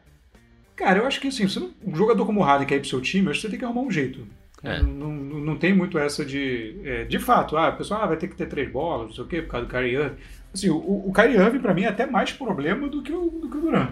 [0.74, 2.88] cara, eu acho que assim, você não- um jogador como o Harden quer ir pro
[2.88, 4.26] seu time, acho que você tem que arrumar um jeito.
[4.66, 4.83] É.
[4.83, 6.81] Não, não, não tem muito essa de.
[6.85, 9.24] é, de fato, ah, o pessoal ah, vai ter que ter três bolas, não sei
[9.24, 10.16] o quê, por causa do Kyrie Irving.
[10.52, 13.48] Assim, o, o Kyrie Irving, pra mim, é até mais problema do que o, do
[13.48, 13.88] que o Duran.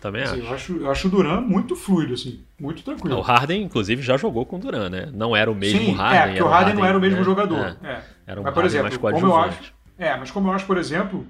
[0.00, 0.46] Também Assim, acho.
[0.46, 3.08] eu, acho, eu acho o Duran muito fluido, assim, muito tranquilo.
[3.08, 5.10] Não, o Harden, inclusive, já jogou com o Duran, né?
[5.12, 6.20] Não era o mesmo Sim, Harden.
[6.20, 7.24] é, porque o Harden não era o mesmo né?
[7.24, 7.76] jogador.
[7.82, 8.02] É, É.
[8.26, 10.66] Era um Mas, por Harden exemplo, mais como eu acho, é, mas como eu acho,
[10.66, 11.26] por exemplo,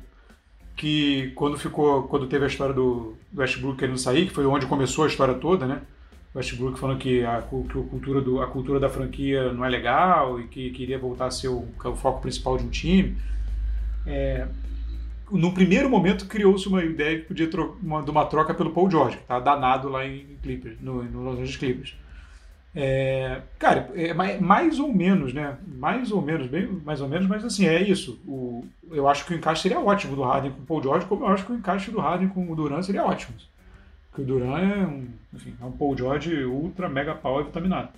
[0.77, 4.67] que quando ficou, quando teve a história do, do Westbrook querendo sair, que foi onde
[4.67, 5.81] começou a história toda, né?
[6.39, 10.41] Westbrook falando que a, que a cultura do, a cultura da franquia não é legal
[10.41, 13.17] e que queria voltar a ser o, o foco principal de um time.
[14.07, 14.47] É,
[15.31, 17.51] no primeiro momento criou-se uma ideia que podia
[17.83, 21.23] uma, de uma troca pelo Paul George, que tá danado lá em Clippers, no, no
[21.23, 21.95] Los Angeles Clippers.
[22.75, 25.59] É, cara, é mais, ou menos, né?
[25.67, 28.21] Mais ou menos, bem, mais ou menos, mas assim, é isso.
[28.27, 31.25] O, eu acho que o encaixe seria ótimo do Harden com o Paul George, como
[31.25, 33.37] eu acho que o encaixe do Harden com o Duran seria ótimo.
[34.19, 37.91] Porque o Duran é um, enfim, é um Paul George ultra mega power vitaminado.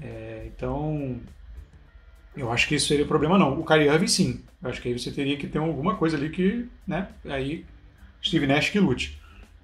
[0.00, 1.16] É, então,
[2.36, 3.58] eu acho que isso seria problema não.
[3.58, 4.44] O Kyrie Irving sim.
[4.62, 7.08] Eu acho que aí você teria que ter alguma coisa ali que, né?
[7.24, 7.64] Aí
[8.24, 9.18] Steve Nash que lute.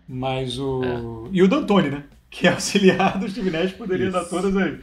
[0.08, 2.04] Mas o e o D'Antoni, né?
[2.28, 4.30] Que é auxiliar do Steve Nash poderia dar Isso.
[4.30, 4.80] todas aí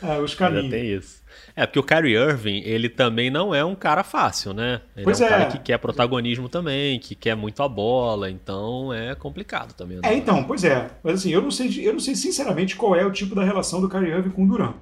[0.00, 0.70] ah, os Ainda caminhos.
[0.70, 1.22] tem isso.
[1.56, 4.80] É, porque o Kyrie Irving, ele também não é um cara fácil, né?
[4.96, 5.30] Ele Pois é um é.
[5.30, 9.98] cara que quer protagonismo também, que quer muito a bola, então é complicado também.
[9.98, 10.02] né?
[10.08, 10.90] É, então, pois é.
[11.02, 13.80] Mas assim, eu não sei, eu não sei sinceramente qual é o tipo da relação
[13.80, 14.74] do Kyrie Irving com o Duran.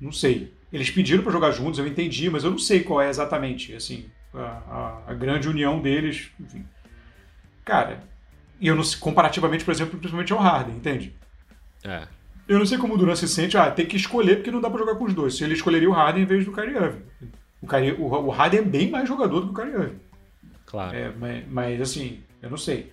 [0.00, 0.52] Não sei.
[0.72, 4.06] Eles pediram para jogar juntos, eu entendi, mas eu não sei qual é exatamente, assim,
[4.34, 6.64] a, a- a grande união deles, enfim.
[7.64, 8.02] Cara,
[8.60, 11.14] e eu não sei, comparativamente, por exemplo, principalmente ao Harden, entende?
[11.84, 12.06] É.
[12.46, 14.68] Eu não sei como o Duran se sente, ah, tem que escolher porque não dá
[14.68, 15.34] para jogar com os dois.
[15.36, 17.02] Se ele escolheria o Harden em vez do Kyrie Irving.
[17.62, 19.98] O, Kyrie, o, o Harden é bem mais jogador do que o Kyrie Irving.
[20.66, 20.96] Claro.
[20.96, 22.92] É, mas, mas, assim, eu não sei.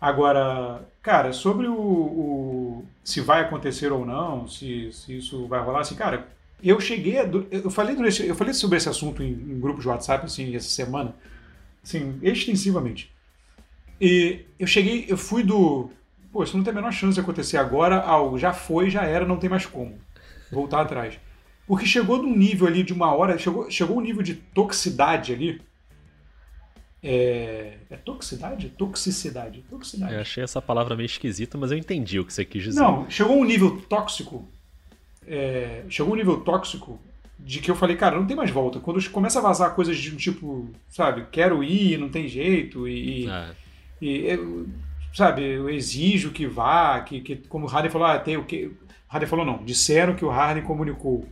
[0.00, 5.80] Agora, cara, sobre o, o- se vai acontecer ou não, se, se isso vai rolar,
[5.80, 6.28] assim, cara,
[6.62, 9.88] eu cheguei a, eu falei durante, eu falei sobre esse assunto em, em grupos de
[9.88, 11.14] WhatsApp assim essa semana,
[11.82, 13.10] assim, extensivamente.
[14.00, 15.90] E eu cheguei, eu fui do,
[16.38, 19.26] pô, isso não tem a menor chance de acontecer agora, ao já foi, já era,
[19.26, 19.98] não tem mais como
[20.52, 21.18] voltar atrás.
[21.66, 25.60] Porque chegou num nível ali de uma hora, chegou, chegou um nível de toxicidade ali,
[27.02, 28.68] é, é toxicidade?
[28.68, 29.64] Toxicidade.
[29.68, 30.14] Toxicidade.
[30.14, 32.78] Eu achei essa palavra meio esquisita, mas eu entendi o que você quis dizer.
[32.80, 34.48] Não, chegou um nível tóxico.
[35.26, 37.00] é, chegou um nível tóxico
[37.36, 38.78] de que eu falei, cara, não tem mais volta.
[38.78, 43.24] Quando começa a vazar coisas de um tipo, sabe, quero ir, não tem jeito, e,
[43.24, 43.50] e- É,
[44.00, 44.66] e, eu,
[45.18, 48.66] sabe, eu exijo que vá, que, que como o Harden falou, ah, tem o que.
[48.66, 48.76] O
[49.08, 51.26] Harden falou não, disseram que o Harden comunicou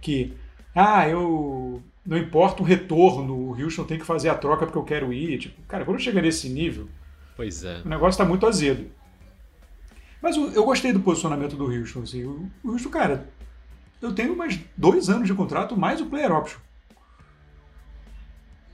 [0.00, 0.34] que,
[0.74, 1.82] ah, eu.
[2.04, 5.38] Não importa o retorno, o Houston tem que fazer a troca porque eu quero ir.
[5.38, 6.88] Tipo, cara, quando chega nesse nível,
[7.36, 7.82] pois é.
[7.84, 8.86] o negócio tá muito azedo.
[10.22, 12.00] Mas o- eu gostei do posicionamento do Houston.
[12.02, 12.24] Assim.
[12.24, 13.28] O o Houston, cara,
[14.00, 16.58] eu tenho mais dois anos de contrato, mais o player option.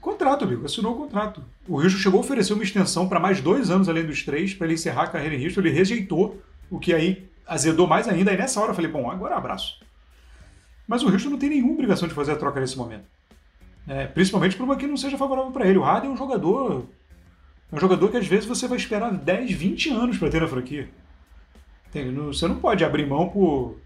[0.04, 0.66] Contrato, amigo.
[0.66, 1.42] Assinou o contrato.
[1.66, 4.66] O Houston chegou a oferecer uma extensão para mais dois anos além dos três, para
[4.66, 5.62] ele encerrar a carreira em Houston.
[5.62, 8.30] Ele rejeitou, o que aí azedou mais ainda.
[8.30, 9.80] Aí nessa hora eu falei, bom, agora abraço.
[10.86, 13.06] Mas o Houston não tem nenhuma obrigação de fazer a troca nesse momento.
[13.88, 15.78] É, principalmente por uma que não seja favorável para ele.
[15.78, 16.86] O Harden é um jogador
[17.72, 20.46] é um jogador que às vezes você vai esperar 10, 20 anos para ter na
[20.46, 20.86] franquia.
[22.26, 23.78] Você não pode abrir mão por,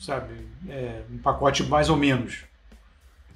[0.00, 0.34] sabe,
[0.68, 2.42] é, um pacote mais ou menos.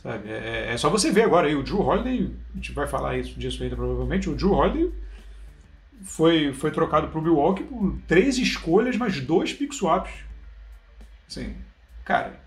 [0.03, 0.29] Sabe?
[0.31, 3.39] É, é só você ver agora aí, o Drew Holiday, a gente vai falar isso,
[3.39, 4.93] disso ainda provavelmente, o Drew Holiday
[6.05, 10.13] foi, foi trocado para o Milwaukee por três escolhas, mais dois pick swaps.
[11.29, 11.55] Assim,
[12.05, 12.41] cara,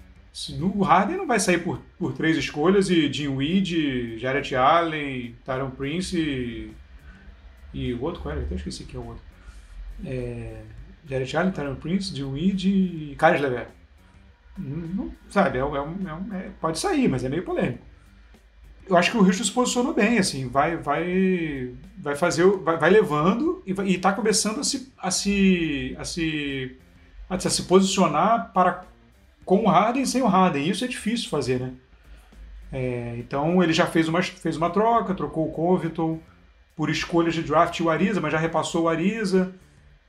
[0.60, 5.72] o Harden não vai sair por, por três escolhas e Jim Weed, Jarrett Allen, Tyron
[5.72, 6.74] Prince e,
[7.74, 8.44] e o outro, qual era?
[8.44, 9.24] Até esqueci que é o outro.
[10.06, 10.62] É,
[11.08, 13.68] Jarrett Allen, Tyron Prince, Jim Weed e Caris Lever.
[14.58, 17.84] Não, sabe, é, é é é- pode sair, mas é meio polêmico.
[18.88, 22.90] Eu acho que o Houston se posicionou bem, assim, vai, vai, vai fazer, vai, vai
[22.92, 26.78] levando e, vai, e tá começando a se, a se, a se,
[27.30, 28.86] a se posicionar para
[29.46, 30.70] com o Harden e sem o Harden.
[30.70, 31.74] Isso é difícil fazer, né?
[32.72, 36.20] É, então ele já fez uma, fez uma troca, trocou o Covington
[36.76, 39.54] por escolhas de draft o Ariza, mas já repassou o Ariza.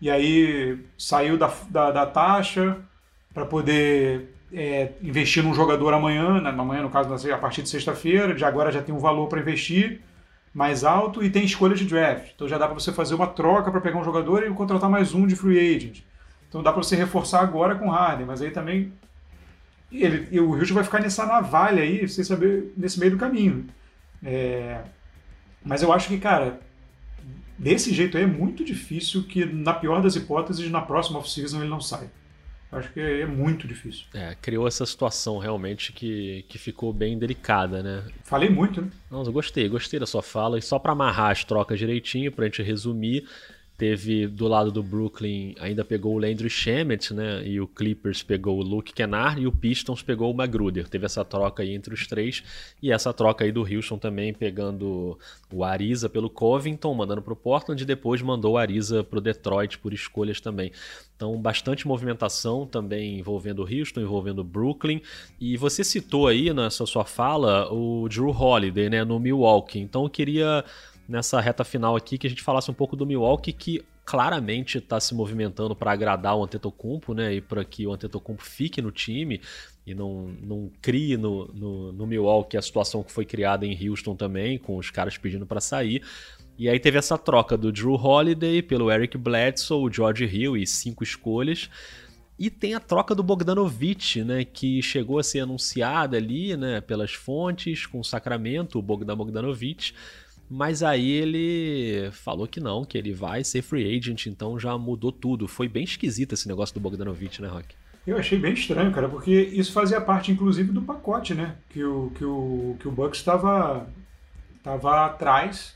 [0.01, 2.79] E aí saiu da, da, da taxa
[3.35, 8.45] para poder é, investir num jogador amanhã, amanhã no caso a partir de sexta-feira, de
[8.45, 10.01] agora já tem um valor para investir
[10.55, 12.33] mais alto e tem escolha de draft.
[12.35, 15.15] Então já dá para você fazer uma troca para pegar um jogador e contratar mais
[15.15, 16.01] um de free agent.
[16.49, 18.93] Então dá para você reforçar agora com o Harden, mas aí também
[19.93, 23.67] ele, o Houston vai ficar nessa navalha aí, sem saber, nesse meio do caminho.
[24.25, 24.81] É,
[25.65, 26.61] mas eu acho que, cara,
[27.59, 31.69] desse jeito aí é muito difícil que, na pior das hipóteses, na próxima off-season ele
[31.69, 32.11] não saia.
[32.71, 34.07] Acho que é muito difícil.
[34.13, 38.05] É, criou essa situação realmente que, que ficou bem delicada, né?
[38.25, 38.91] Falei muito, né?
[39.11, 40.59] Não, eu gostei, gostei da sua fala.
[40.59, 43.29] E só para amarrar as trocas direitinho, pra gente resumir,
[43.77, 47.47] Teve do lado do Brooklyn, ainda pegou o Landry Shamet, né?
[47.47, 50.89] E o Clippers pegou o Luke Kennard e o Pistons pegou o Magruder.
[50.89, 52.43] Teve essa troca aí entre os três.
[52.83, 55.19] E essa troca aí do Houston também pegando
[55.53, 59.23] o Ariza pelo Covington, mandando para o Portland e depois mandou o Ariza para o
[59.23, 60.73] Detroit por escolhas também.
[61.15, 65.03] Então, bastante movimentação também envolvendo o Houston, envolvendo o Brooklyn.
[65.39, 69.05] E você citou aí nessa sua fala o Drew Holiday, né?
[69.05, 69.81] No Milwaukee.
[69.81, 70.65] Então, eu queria
[71.09, 75.01] nessa reta final aqui que a gente falasse um pouco do Milwaukee que claramente está
[75.01, 79.41] se movimentando para agradar o Antetokounmpo, né, e para que o Antetokounmpo fique no time
[79.85, 84.15] e não, não crie no, no, no Milwaukee a situação que foi criada em Houston
[84.15, 86.03] também, com os caras pedindo para sair.
[86.59, 90.67] E aí teve essa troca do Drew Holiday pelo Eric Bledsoe, o George Hill e
[90.67, 91.69] cinco escolhas.
[92.39, 97.13] E tem a troca do Bogdanovich, né, que chegou a ser anunciada ali, né, pelas
[97.13, 99.95] fontes com o Sacramento, o Bogdan Bogdanovich.
[100.49, 105.11] Mas aí ele falou que não, que ele vai ser free agent, então já mudou
[105.11, 105.49] tudo.
[105.49, 107.75] Foi bem esquisito esse negócio do Bogdanovich, né, Rock?
[108.07, 111.57] Eu achei bem estranho, cara, porque isso fazia parte, inclusive, do pacote, né?
[111.71, 113.89] Que o, que o, que o Bucks estava
[114.63, 115.75] tava atrás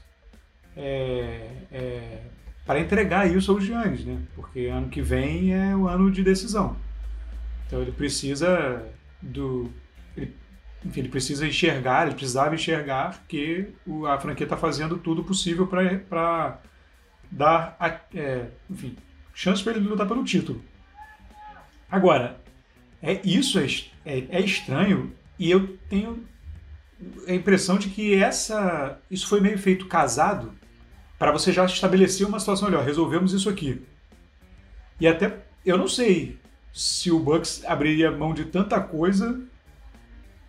[0.76, 2.22] é, é,
[2.64, 4.20] para entregar isso aos Giannis, né?
[4.36, 6.76] Porque ano que vem é o ano de decisão.
[7.66, 8.84] Então ele precisa
[9.20, 9.70] do.
[10.84, 15.66] Enfim, ele precisa enxergar, ele precisava enxergar que o, a franquia está fazendo tudo possível
[15.66, 16.58] para
[17.30, 18.96] dar, a, é, enfim,
[19.34, 20.64] chance para ele lutar pelo título.
[21.90, 22.40] Agora,
[23.02, 23.66] é isso é,
[24.04, 26.24] é, é, estranho e eu tenho
[27.26, 30.52] a impressão de que essa isso foi meio feito casado
[31.18, 32.84] para você já estabelecer uma situação melhor.
[32.84, 33.82] Resolvemos isso aqui.
[35.00, 36.38] E até eu não sei
[36.72, 39.40] se o Bucks abriria mão de tanta coisa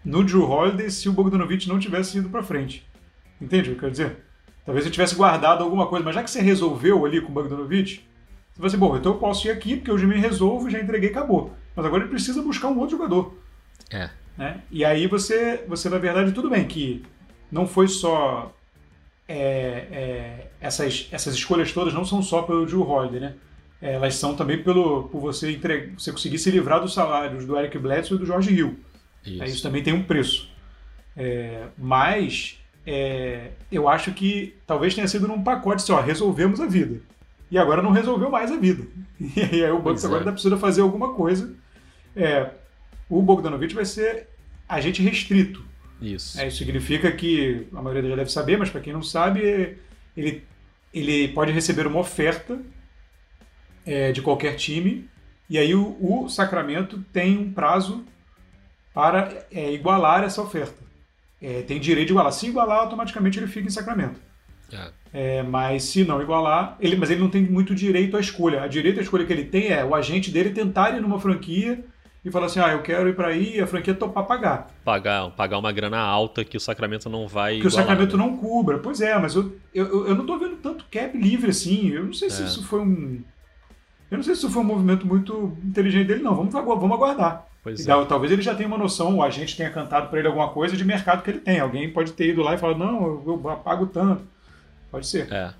[0.03, 2.87] no Drew Holiday se o Bogdanovich não tivesse ido para frente.
[3.39, 4.17] Entende o que eu quero dizer?
[4.65, 8.07] Talvez ele tivesse guardado alguma coisa, mas já que você resolveu ali com o Bogdanovich,
[8.53, 10.79] você vai assim, bom, então eu posso ir aqui, porque eu já me resolvo, já
[10.79, 11.53] entreguei acabou.
[11.75, 13.37] Mas agora ele precisa buscar um outro jogador.
[13.89, 14.09] É.
[14.37, 14.61] Né?
[14.69, 17.03] E aí você, você, na verdade, tudo bem que
[17.51, 18.53] não foi só.
[19.27, 23.33] É, é, essas, essas escolhas todas não são só pelo Drew Holiday, né?
[23.81, 27.77] Elas são também pelo, por você, entregar, você conseguir se livrar dos salários do Eric
[27.79, 28.77] Bledsoe e do George Hill.
[29.25, 30.49] Isso, isso também tem um preço.
[31.15, 36.65] É, mas é, eu acho que talvez tenha sido num pacote assim, ó, resolvemos a
[36.65, 37.01] vida.
[37.49, 38.85] E agora não resolveu mais a vida.
[39.19, 40.31] E aí o Bucks agora é.
[40.31, 41.53] precisa fazer alguma coisa.
[42.15, 42.49] É,
[43.07, 44.27] o Bogdanovich vai ser
[44.67, 45.63] agente restrito.
[46.01, 46.39] Isso.
[46.39, 49.77] É, isso significa que, a maioria já deve saber, mas para quem não sabe,
[50.17, 50.43] ele,
[50.91, 52.59] ele pode receber uma oferta
[53.85, 55.07] é, de qualquer time,
[55.47, 58.03] e aí o, o Sacramento tem um prazo
[58.93, 60.81] para é, igualar essa oferta.
[61.41, 62.31] É, tem direito de igualar.
[62.31, 64.19] Se igualar, automaticamente ele fica em Sacramento.
[64.71, 65.39] É.
[65.39, 65.43] é.
[65.43, 68.63] mas se não igualar, ele, mas ele não tem muito direito à escolha.
[68.63, 71.83] A direito à escolha que ele tem é o agente dele tentar ir numa franquia
[72.23, 74.67] e falar assim: ah, eu quero ir para aí e a franquia topar pagar.
[74.85, 77.53] Pagar, pagar uma grana alta que o Sacramento não vai.
[77.53, 78.23] Que igualar, o Sacramento né?
[78.23, 78.77] não cubra.
[78.77, 81.89] Pois é, mas eu, eu, eu não tô vendo tanto cap livre assim.
[81.89, 82.45] Eu não sei se é.
[82.45, 83.21] isso foi um.
[84.11, 86.35] Eu não sei se isso foi um movimento muito inteligente dele, não.
[86.35, 87.50] Vamos, vamos aguardar.
[87.63, 88.05] Pois é.
[88.05, 90.83] Talvez ele já tenha uma noção, o agente tenha cantado para ele alguma coisa de
[90.83, 91.59] mercado que ele tem.
[91.59, 94.23] Alguém pode ter ido lá e falado, não, eu, pago tanto.
[94.89, 95.31] Pode ser.
[95.31, 95.53] É.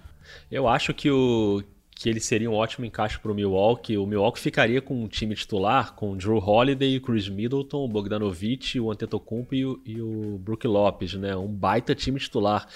[0.51, 3.97] Eu acho que, o, que ele seria um ótimo encaixe para o Milwaukee.
[3.97, 8.91] O Milwaukee ficaria com um time titular, com Drew Holiday, Chris Middleton, o Bogdanovich, o
[8.91, 11.35] Antetokounmpo e o, e o Brook Lopes, né?
[11.35, 12.67] Um baita time titular.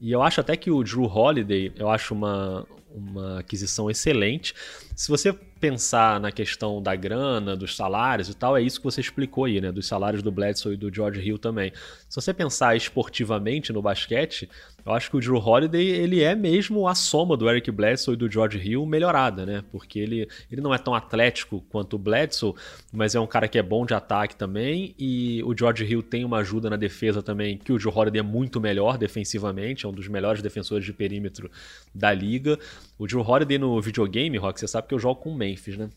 [0.00, 4.54] E eu acho até que o Drew Holiday, eu acho uma, uma aquisição excelente.
[4.96, 9.00] Se você pensar na questão da grana, dos salários e tal, é isso que você
[9.00, 9.70] explicou aí, né?
[9.70, 11.72] Dos salários do Bledsoe e do George Hill também.
[12.08, 14.50] Se você pensar esportivamente no basquete,
[14.84, 18.16] eu acho que o Drew Holiday, ele é mesmo a soma do Eric Bledsoe e
[18.16, 19.62] do George Hill melhorada, né?
[19.70, 22.54] Porque ele, ele não é tão atlético quanto o Bledsoe,
[22.92, 26.24] mas é um cara que é bom de ataque também, e o George Hill tem
[26.24, 29.92] uma ajuda na defesa também, que o Drew Holiday é muito melhor defensivamente, é um
[29.92, 31.48] dos melhores defensores de perímetro
[31.94, 32.58] da liga.
[33.02, 35.90] O Drew Holiday no videogame, Rock, você sabe que eu jogo com o Memphis, né?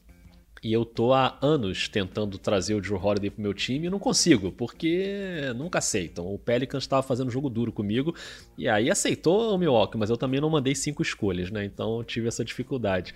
[0.64, 4.00] E eu tô há anos tentando trazer o Drew Holiday pro meu time e não
[4.00, 6.26] consigo, porque nunca aceitam.
[6.26, 8.16] O Pelicans estava fazendo jogo duro comigo
[8.58, 11.64] e aí aceitou o Milwaukee, mas eu também não mandei cinco escolhas, né?
[11.64, 13.14] Então tive essa dificuldade.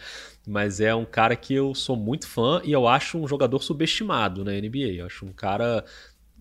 [0.47, 4.45] Mas é um cara que eu sou muito fã e eu acho um jogador subestimado
[4.45, 4.97] na NBA.
[4.99, 5.83] Eu acho um cara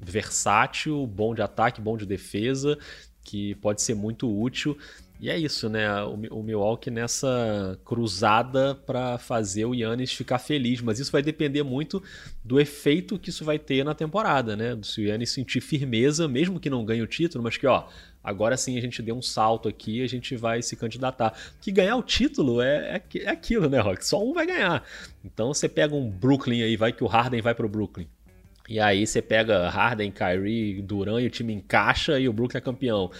[0.01, 2.79] versátil, bom de ataque, bom de defesa,
[3.29, 4.77] que pode ser muito útil.
[5.21, 6.03] E é isso, né?
[6.05, 12.01] O, Milwaukee nessa cruzada para fazer o Yannis ficar feliz, mas isso vai depender muito
[12.43, 14.79] do efeito que isso vai ter na temporada, né?
[14.83, 17.89] Se o Yannis sentir firmeza, mesmo que não ganhe o título, mas que, ó,
[18.23, 21.37] agora sim a gente deu um salto aqui, a gente vai se candidatar.
[21.61, 24.07] Que ganhar o título é, é, é aquilo, né, Rock?
[24.07, 24.85] Só um vai ganhar.
[25.25, 28.07] Então você pega um Brooklyn aí, vai que o Harden vai pro Brooklyn.
[28.69, 32.61] E aí você pega Harden, Kyrie, Duran e o time encaixa e o Brooklyn é
[32.61, 33.11] campeão.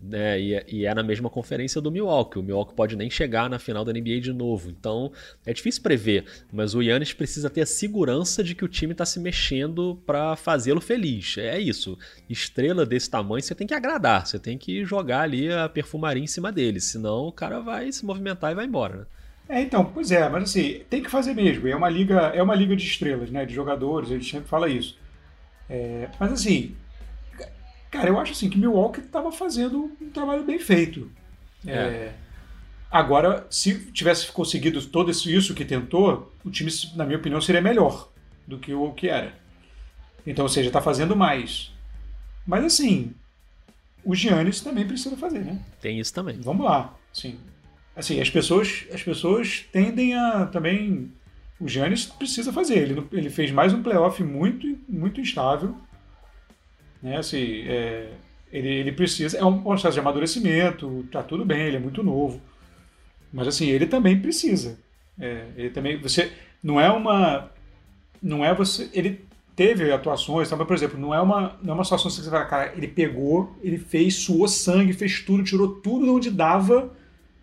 [0.00, 0.38] Né?
[0.38, 2.38] E, e, é na mesma conferência do Milwaukee.
[2.38, 4.68] O Milwaukee pode nem chegar na final da NBA de novo.
[4.68, 5.10] Então
[5.46, 9.06] é difícil prever, mas o Yannis precisa ter a segurança de que o time está
[9.06, 11.38] se mexendo para fazê-lo feliz.
[11.38, 11.98] É isso.
[12.28, 16.26] Estrela desse tamanho você tem que agradar, você tem que jogar ali a perfumaria em
[16.26, 18.98] cima dele, senão o cara vai se movimentar e vai embora.
[18.98, 19.06] Né?
[19.48, 21.66] É, então, pois é, mas assim, tem que fazer mesmo.
[21.66, 23.46] É uma liga, é uma liga de estrelas, né?
[23.46, 24.98] De jogadores, a gente sempre fala isso.
[25.70, 26.76] É, mas assim,
[27.90, 31.10] cara, eu acho assim que Milwaukee estava fazendo um trabalho bem feito.
[31.66, 31.72] É.
[31.72, 32.14] É,
[32.90, 38.10] agora, se tivesse conseguido todo isso que tentou, o time, na minha opinião, seria melhor
[38.46, 39.32] do que o que era.
[40.26, 41.72] Então, ou seja, está fazendo mais.
[42.46, 43.14] Mas assim,
[44.04, 45.58] o Giannis também precisa fazer, né?
[45.80, 46.38] Tem isso também.
[46.38, 46.94] Vamos lá.
[47.14, 47.38] Sim
[47.98, 51.12] assim, as pessoas, as pessoas tendem a também.
[51.60, 52.78] O Giannis precisa fazer.
[52.78, 55.74] Ele, ele fez mais um playoff muito, muito instável.
[57.02, 57.16] Né?
[57.16, 58.12] Assim, é,
[58.52, 59.36] ele, ele precisa.
[59.36, 62.40] É um processo de amadurecimento, tá tudo bem, ele é muito novo.
[63.32, 64.78] Mas assim, ele também precisa.
[65.18, 66.00] É, ele também.
[66.00, 66.30] Você.
[66.62, 67.50] Não é uma.
[68.22, 68.88] Não é você.
[68.92, 69.26] Ele
[69.56, 72.44] teve atuações, mas, por exemplo, não é uma, não é uma situação que você fala,
[72.44, 76.96] cara, ele pegou, ele fez, suou sangue, fez tudo, tirou tudo de onde dava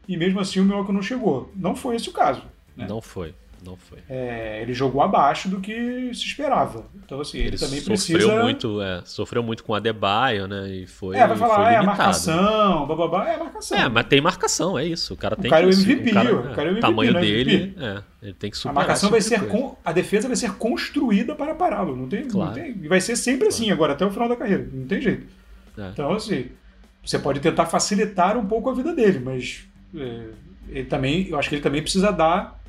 [0.07, 1.51] e mesmo assim o Milwaukee não chegou.
[1.55, 2.43] Não foi esse o caso.
[2.75, 2.85] Né?
[2.87, 3.33] Não foi.
[3.65, 3.97] Não foi.
[4.07, 6.85] É, ele jogou abaixo do que se esperava.
[7.03, 8.43] Então, assim, ele, ele também sofreu precisa.
[8.43, 10.69] Muito, é, sofreu muito com a Debaio, né?
[10.69, 11.17] E foi.
[11.17, 13.77] É, vai falar, é a marcação, bababá, é a marcação.
[13.77, 15.15] É, mas tem marcação, é isso.
[15.15, 15.73] O cara tem o cara que.
[15.73, 17.21] É o MVP, o cara, o cara é o MVP, tamanho né?
[17.21, 18.75] dele, é, ele tem que superar.
[18.75, 19.47] A marcação vai tipo ser.
[19.47, 19.75] Con...
[19.83, 21.95] A defesa vai ser construída para pará-lo.
[21.95, 22.51] Não tem, claro.
[22.51, 22.77] não tem.
[22.83, 24.69] E vai ser sempre assim, agora, até o final da carreira.
[24.71, 25.25] Não tem jeito.
[25.75, 25.89] É.
[25.89, 26.49] Então, assim,
[27.03, 29.65] você pode tentar facilitar um pouco a vida dele, mas.
[29.95, 30.29] É,
[30.69, 32.61] ele também, eu acho que ele também precisa dar,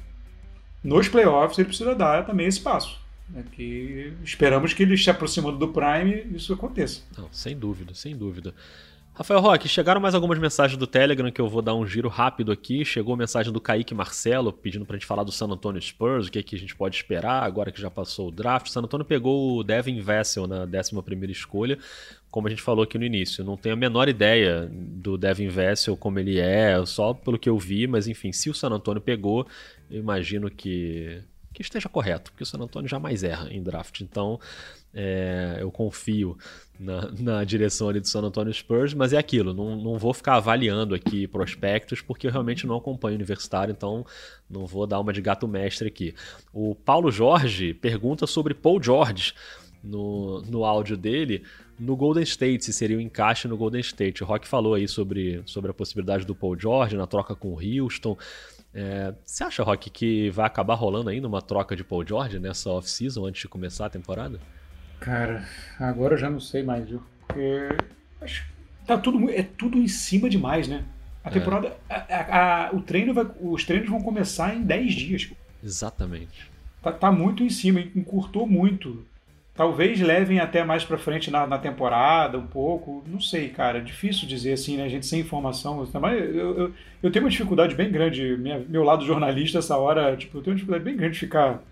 [0.82, 2.98] nos playoffs, ele precisa dar também esse passo.
[3.28, 7.02] Né, que esperamos que ele se aproximando do Prime isso aconteça.
[7.16, 8.54] Não, sem dúvida, sem dúvida.
[9.16, 12.52] Rafael Roque, chegaram mais algumas mensagens do Telegram que eu vou dar um giro rápido
[12.52, 12.84] aqui.
[12.84, 16.30] Chegou a mensagem do Kaique Marcelo pedindo pra gente falar do San Antonio Spurs, o
[16.30, 18.66] que, é que a gente pode esperar agora que já passou o draft.
[18.66, 21.78] O San Antonio pegou o Devin Vessel na 11 escolha,
[22.30, 23.42] como a gente falou aqui no início.
[23.42, 27.58] Não tenho a menor ideia do Devin Vessel, como ele é, só pelo que eu
[27.58, 29.46] vi, mas enfim, se o San Antonio pegou,
[29.90, 31.22] eu imagino que,
[31.56, 34.02] que esteja correto, porque o San Antonio jamais erra em draft.
[34.02, 34.38] Então,
[34.92, 36.36] é, eu confio
[36.78, 40.34] na, na, direção ali do San Antonio Spurs, mas é aquilo, não, não vou ficar
[40.34, 44.04] avaliando aqui prospectos, porque eu realmente não acompanho universitário, então
[44.50, 46.14] não vou dar uma de gato mestre aqui.
[46.52, 49.32] O Paulo Jorge pergunta sobre Paul George
[49.82, 51.42] no, no áudio dele,
[51.78, 54.22] no Golden State, se seria o um encaixe no Golden State.
[54.22, 57.58] O Rock falou aí sobre, sobre a possibilidade do Paul George na troca com o
[57.58, 58.16] Houston.
[58.78, 62.68] É, você acha, Rock, que vai acabar rolando ainda uma troca de Paul George nessa
[62.68, 64.38] off-season antes de começar a temporada?
[65.00, 65.48] Cara,
[65.80, 67.02] agora eu já não sei mais, viu?
[67.26, 67.68] Porque
[68.20, 68.44] acho
[68.86, 70.84] tá tudo é tudo em cima demais, né?
[71.24, 71.32] A é.
[71.32, 72.14] temporada, é.
[72.14, 75.30] a, a, o treino vai, os treinos vão começar em 10 dias.
[75.64, 76.50] Exatamente.
[76.82, 79.06] Tá, tá, muito em cima, encurtou muito.
[79.56, 83.02] Talvez levem até mais para frente na, na, temporada, um pouco.
[83.06, 83.80] Não sei, cara.
[83.80, 84.84] Difícil dizer assim, né?
[84.84, 85.88] A gente sem informação.
[85.94, 88.36] Mas eu, eu, eu tenho uma dificuldade bem grande.
[88.36, 91.62] Minha, meu lado jornalista, essa hora, tipo, eu tenho uma dificuldade bem grande de ficar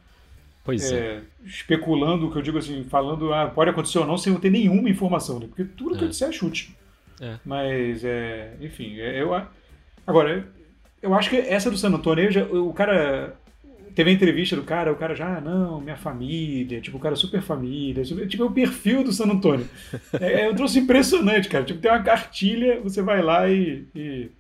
[0.65, 1.23] Pois é, é.
[1.45, 4.49] Especulando, o que eu digo assim, falando, ah, pode acontecer ou não, sem eu ter
[4.49, 5.47] nenhuma informação, né?
[5.47, 5.99] Porque tudo é.
[5.99, 6.75] que eu disser é chute.
[7.21, 7.37] É.
[7.45, 9.31] Mas, é, enfim, é, eu.
[10.07, 10.49] Agora,
[11.03, 13.37] eu acho que essa do San Antonio, já, o cara.
[13.95, 17.15] Teve a entrevista do cara, o cara já, ah, não, minha família, tipo, o cara
[17.15, 19.69] super família, super, tipo, é o perfil do San Antonio.
[20.21, 21.65] é, é um troço impressionante, cara.
[21.65, 24.31] Tipo, tem uma cartilha, você vai lá e, e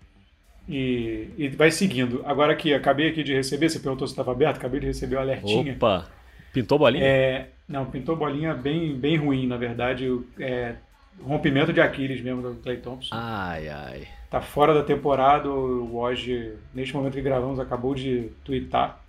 [0.69, 2.23] e, e, vai seguindo.
[2.25, 5.21] Agora aqui, acabei aqui de receber, você perguntou se estava aberto, acabei de receber o
[5.21, 5.75] alertinha.
[5.75, 6.09] Opa!
[6.53, 7.05] Pintou bolinha?
[7.05, 10.09] É, não, pintou bolinha bem, bem ruim, na verdade.
[10.39, 10.77] É,
[11.23, 13.15] rompimento de Aquiles mesmo do Clay Thompson.
[13.15, 14.09] Ai, ai.
[14.31, 19.04] Tá fora da temporada, o Woj, neste momento que gravamos, acabou de twittar.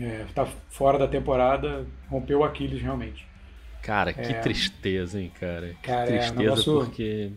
[0.00, 3.26] É, tá fora da temporada, rompeu o Aquiles realmente.
[3.82, 5.68] Cara, que é, tristeza, hein, cara.
[5.68, 7.32] Que cara, tristeza é porque.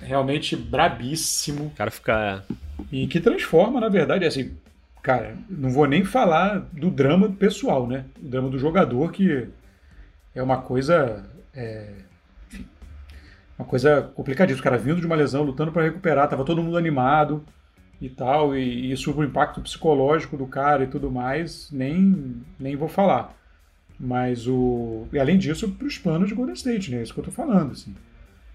[0.00, 1.66] Realmente brabíssimo.
[1.66, 2.44] O cara fica.
[2.92, 4.54] E que transforma, na verdade, assim,
[5.02, 8.04] cara, não vou nem falar do drama pessoal, né?
[8.22, 9.48] O drama do jogador, que
[10.34, 11.24] é uma coisa.
[11.54, 11.92] É,
[13.58, 14.60] uma coisa complicadíssima.
[14.60, 17.42] O cara vindo de uma lesão, lutando para recuperar, tava todo mundo animado
[18.00, 22.76] e tal, e, e sobre o impacto psicológico do cara e tudo mais, nem, nem
[22.76, 23.34] vou falar.
[23.98, 25.06] Mas o.
[25.12, 26.98] E além disso, para os planos de Golden State, né?
[26.98, 27.94] É isso que eu tô falando, assim.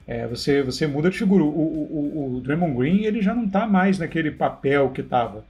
[0.08, 1.44] É, você, você muda de figura.
[1.44, 5.44] O, o, o, Draymond Green ele já não está mais naquele papel que estava.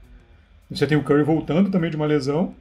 [0.70, 2.56] Você tem o Curry voltando também de uma lesão.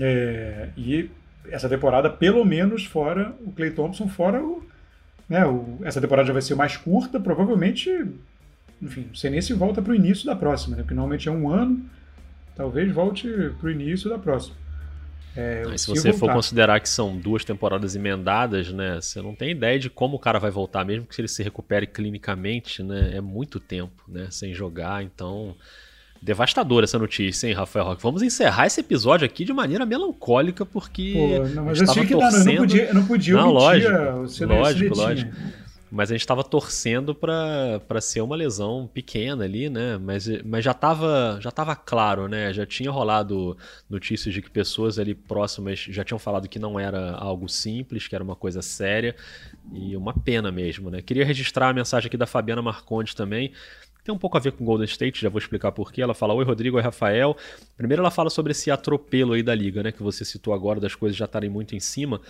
[0.00, 1.10] É, e
[1.48, 4.62] essa temporada, pelo menos, fora o Clay Thompson, fora o.
[5.26, 7.90] Né, o essa temporada já vai ser mais curta, provavelmente.
[8.82, 11.32] Enfim, não sei nem se volta para o início da próxima, né, porque normalmente é
[11.32, 11.84] um ano.
[12.54, 14.56] Talvez volte para o início da próxima.
[15.36, 16.26] É, se você voltar.
[16.26, 19.00] for considerar que são duas temporadas emendadas, né?
[19.00, 21.88] Você não tem ideia de como o cara vai voltar, mesmo que ele se recupere
[21.88, 23.16] clinicamente, né?
[23.16, 24.28] É muito tempo, né?
[24.30, 25.56] Sem jogar, então.
[26.22, 28.02] Devastadora essa notícia, hein, Rafael Roque?
[28.02, 31.12] Vamos encerrar esse episódio aqui de maneira melancólica, porque.
[31.14, 32.44] Pô, não, mas eu tinha que torcendo...
[32.44, 33.92] dar, não podia, eu não podia não, lógico,
[34.46, 35.32] lógico, lógico.
[35.94, 39.96] Mas a gente estava torcendo para ser uma lesão pequena ali, né?
[39.96, 42.52] Mas, mas já estava já tava claro, né?
[42.52, 43.56] Já tinha rolado
[43.88, 48.14] notícias de que pessoas ali próximas já tinham falado que não era algo simples, que
[48.16, 49.14] era uma coisa séria
[49.72, 51.00] e uma pena mesmo, né?
[51.00, 53.52] Queria registrar a mensagem aqui da Fabiana Marcondes também.
[54.04, 56.02] Tem um pouco a ver com Golden State, já vou explicar por quê.
[56.02, 57.34] Ela fala: Oi, Rodrigo, oi, Rafael.
[57.74, 59.92] Primeiro, ela fala sobre esse atropelo aí da liga, né?
[59.92, 62.20] Que você citou agora, das coisas já estarem muito em cima.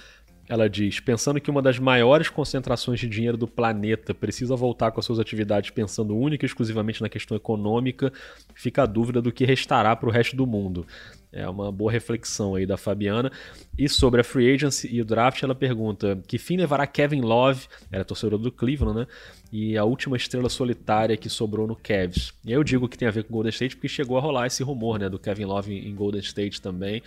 [0.49, 5.01] Ela diz: pensando que uma das maiores concentrações de dinheiro do planeta precisa voltar com
[5.01, 8.13] as suas atividades pensando única e exclusivamente na questão econômica,
[8.55, 10.87] fica a dúvida do que restará para o resto do mundo.
[11.33, 13.33] É uma boa reflexão aí da Fabiana.
[13.77, 17.67] E sobre a free agency e o draft, ela pergunta: que fim levará Kevin Love,
[17.91, 19.07] era torcedor do Cleveland, né?
[19.51, 22.35] E a última estrela solitária que sobrou no Cavs.
[22.45, 24.63] E eu digo que tem a ver com Golden State porque chegou a rolar esse
[24.63, 27.03] rumor, né, do Kevin Love em Golden State também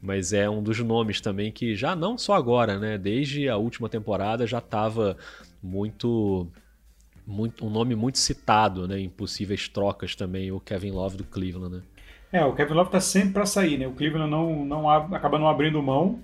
[0.00, 2.96] mas é um dos nomes também que já não só agora, né?
[2.96, 5.16] Desde a última temporada já estava
[5.62, 6.46] muito,
[7.26, 9.00] muito um nome muito citado, né?
[9.00, 11.82] Em possíveis trocas também o Kevin Love do Cleveland, né?
[12.32, 13.86] É, o Kevin Love está sempre para sair, né?
[13.86, 16.20] O Cleveland não, não acaba não abrindo mão,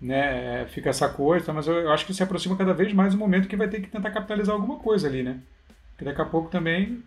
[0.00, 0.62] né?
[0.62, 3.18] É, fica essa coisa, mas eu, eu acho que se aproxima cada vez mais o
[3.18, 5.40] momento que vai ter que tentar capitalizar alguma coisa ali, né?
[5.90, 7.02] Porque daqui a pouco também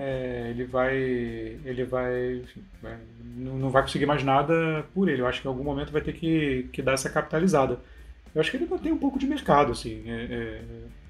[0.00, 2.96] é, ele vai, ele vai, enfim, vai,
[3.34, 5.22] não vai conseguir mais nada por ele.
[5.22, 7.80] Eu acho que em algum momento vai ter que, que dar essa capitalizada.
[8.32, 10.04] Eu acho que ele tem um pouco de mercado, assim.
[10.06, 10.62] É,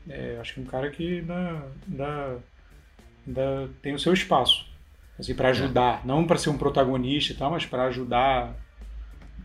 [0.08, 2.38] é, é acho que é um cara que ainda, ainda,
[3.26, 4.64] ainda tem o seu espaço,
[5.18, 8.56] assim, para ajudar, não para ser um protagonista e tal, mas para ajudar.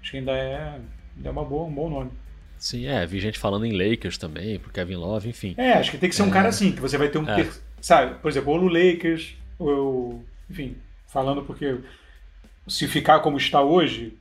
[0.02, 0.80] Acho que ainda é,
[1.18, 2.12] ainda é uma boa, um bom nome.
[2.58, 5.54] Sim, é, vi gente falando em Lakers também, pro Kevin Love, enfim.
[5.58, 7.36] É, acho que tem que ser um cara assim, que você vai ter um é.
[7.84, 11.76] Sabe, por exemplo, ou no Lakers, ou, enfim, falando porque
[12.66, 14.18] se ficar como está hoje,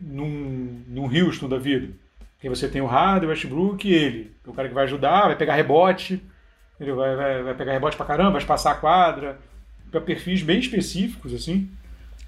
[0.00, 1.92] num, num Houston da vida,
[2.40, 5.26] que você tem o Harden, o Westbrook e ele, é o cara que vai ajudar,
[5.26, 6.22] vai pegar rebote,
[6.78, 9.40] ele vai, vai, vai pegar rebote pra caramba, vai espaçar a quadra,
[9.90, 11.68] para perfis bem específicos, assim.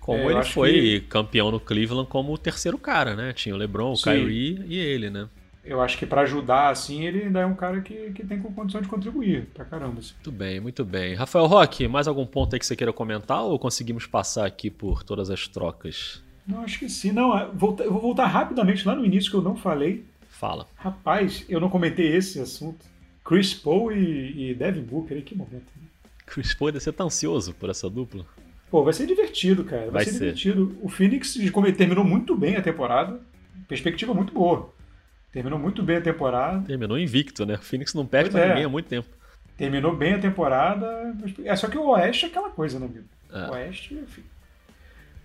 [0.01, 1.01] Como é, ele foi que...
[1.03, 3.33] campeão no Cleveland como o terceiro cara, né?
[3.33, 4.11] Tinha o LeBron, o Sim.
[4.11, 5.29] Kyrie e ele, né?
[5.67, 8.81] Eu acho que para ajudar, assim, ele ainda é um cara que, que tem condição
[8.81, 9.99] de contribuir pra caramba.
[9.99, 10.15] Assim.
[10.15, 11.15] Muito bem, muito bem.
[11.15, 15.03] Rafael Roque, mais algum ponto aí que você queira comentar ou conseguimos passar aqui por
[15.03, 16.23] todas as trocas?
[16.47, 17.11] Não, acho que sim.
[17.11, 20.05] Não, eu vou voltar rapidamente lá no início que eu não falei.
[20.29, 20.67] Fala.
[20.77, 22.85] Rapaz, eu não comentei esse assunto.
[23.25, 25.67] Chris Paul e, e Devin Booker, que momento.
[25.77, 25.89] Né?
[26.25, 28.25] Chris Paul deve ser tão ansioso por essa dupla.
[28.71, 29.83] Pô, vai ser divertido, cara.
[29.83, 30.79] Vai, vai ser, ser, divertido.
[30.81, 31.37] O Phoenix
[31.77, 33.21] terminou muito bem a temporada.
[33.67, 34.73] Perspectiva muito boa.
[35.37, 36.67] Terminou muito bem a temporada.
[36.67, 37.57] Terminou invicto, né?
[37.57, 38.49] O Phoenix não perde pra é.
[38.49, 39.07] ninguém há muito tempo.
[39.55, 41.15] Terminou bem a temporada.
[41.45, 43.05] É só que o Oeste é aquela coisa, né, amigo?
[43.31, 43.51] É.
[43.51, 44.23] O Oeste, enfim.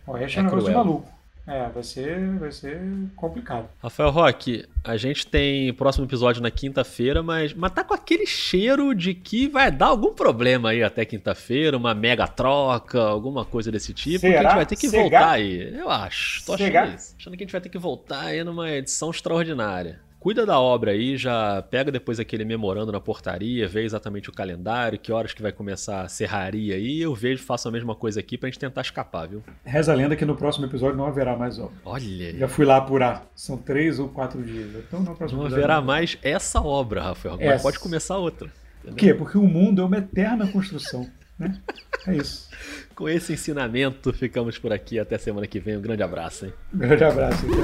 [0.06, 1.10] O Oeste é, é um negócio maluco.
[1.52, 2.80] É, vai ser, vai ser
[3.14, 3.68] complicado.
[3.84, 8.96] Rafael Roque, a gente tem próximo episódio na quinta-feira, mas, mas tá com aquele cheiro
[8.96, 13.94] de que vai dar algum problema aí até quinta-feira, uma mega troca, alguma coisa desse
[13.94, 14.32] tipo, Será?
[14.32, 15.78] que a gente vai ter que voltar aí.
[15.78, 17.16] Eu acho, tô achando isso.
[17.20, 20.92] Achando que a gente vai ter que voltar aí numa edição extraordinária cuida da obra
[20.92, 25.42] aí, já pega depois aquele memorando na portaria, vê exatamente o calendário, que horas que
[25.42, 28.82] vai começar a serraria aí, eu vejo, faço a mesma coisa aqui pra gente tentar
[28.82, 29.42] escapar, viu?
[29.66, 31.74] Reza a lenda que no próximo episódio não haverá mais obra.
[31.84, 32.38] Olha.
[32.38, 33.26] Já fui lá apurar.
[33.36, 34.70] São três ou quatro dias.
[34.76, 35.86] Então no próximo Não haverá não.
[35.88, 37.34] mais essa obra, Rafael.
[37.34, 37.64] Agora essa.
[37.64, 38.48] pode começar outra.
[38.84, 38.94] Entendeu?
[38.94, 39.14] Por quê?
[39.16, 41.10] Porque o mundo é uma eterna construção.
[41.40, 41.60] Né?
[42.06, 42.48] É isso.
[42.94, 45.00] Com esse ensinamento, ficamos por aqui.
[45.00, 45.78] Até semana que vem.
[45.78, 46.54] Um grande abraço, hein?
[46.72, 47.44] Um grande abraço.
[47.48, 47.56] Até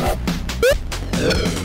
[0.00, 0.29] mais.
[1.20, 1.59] Yeah.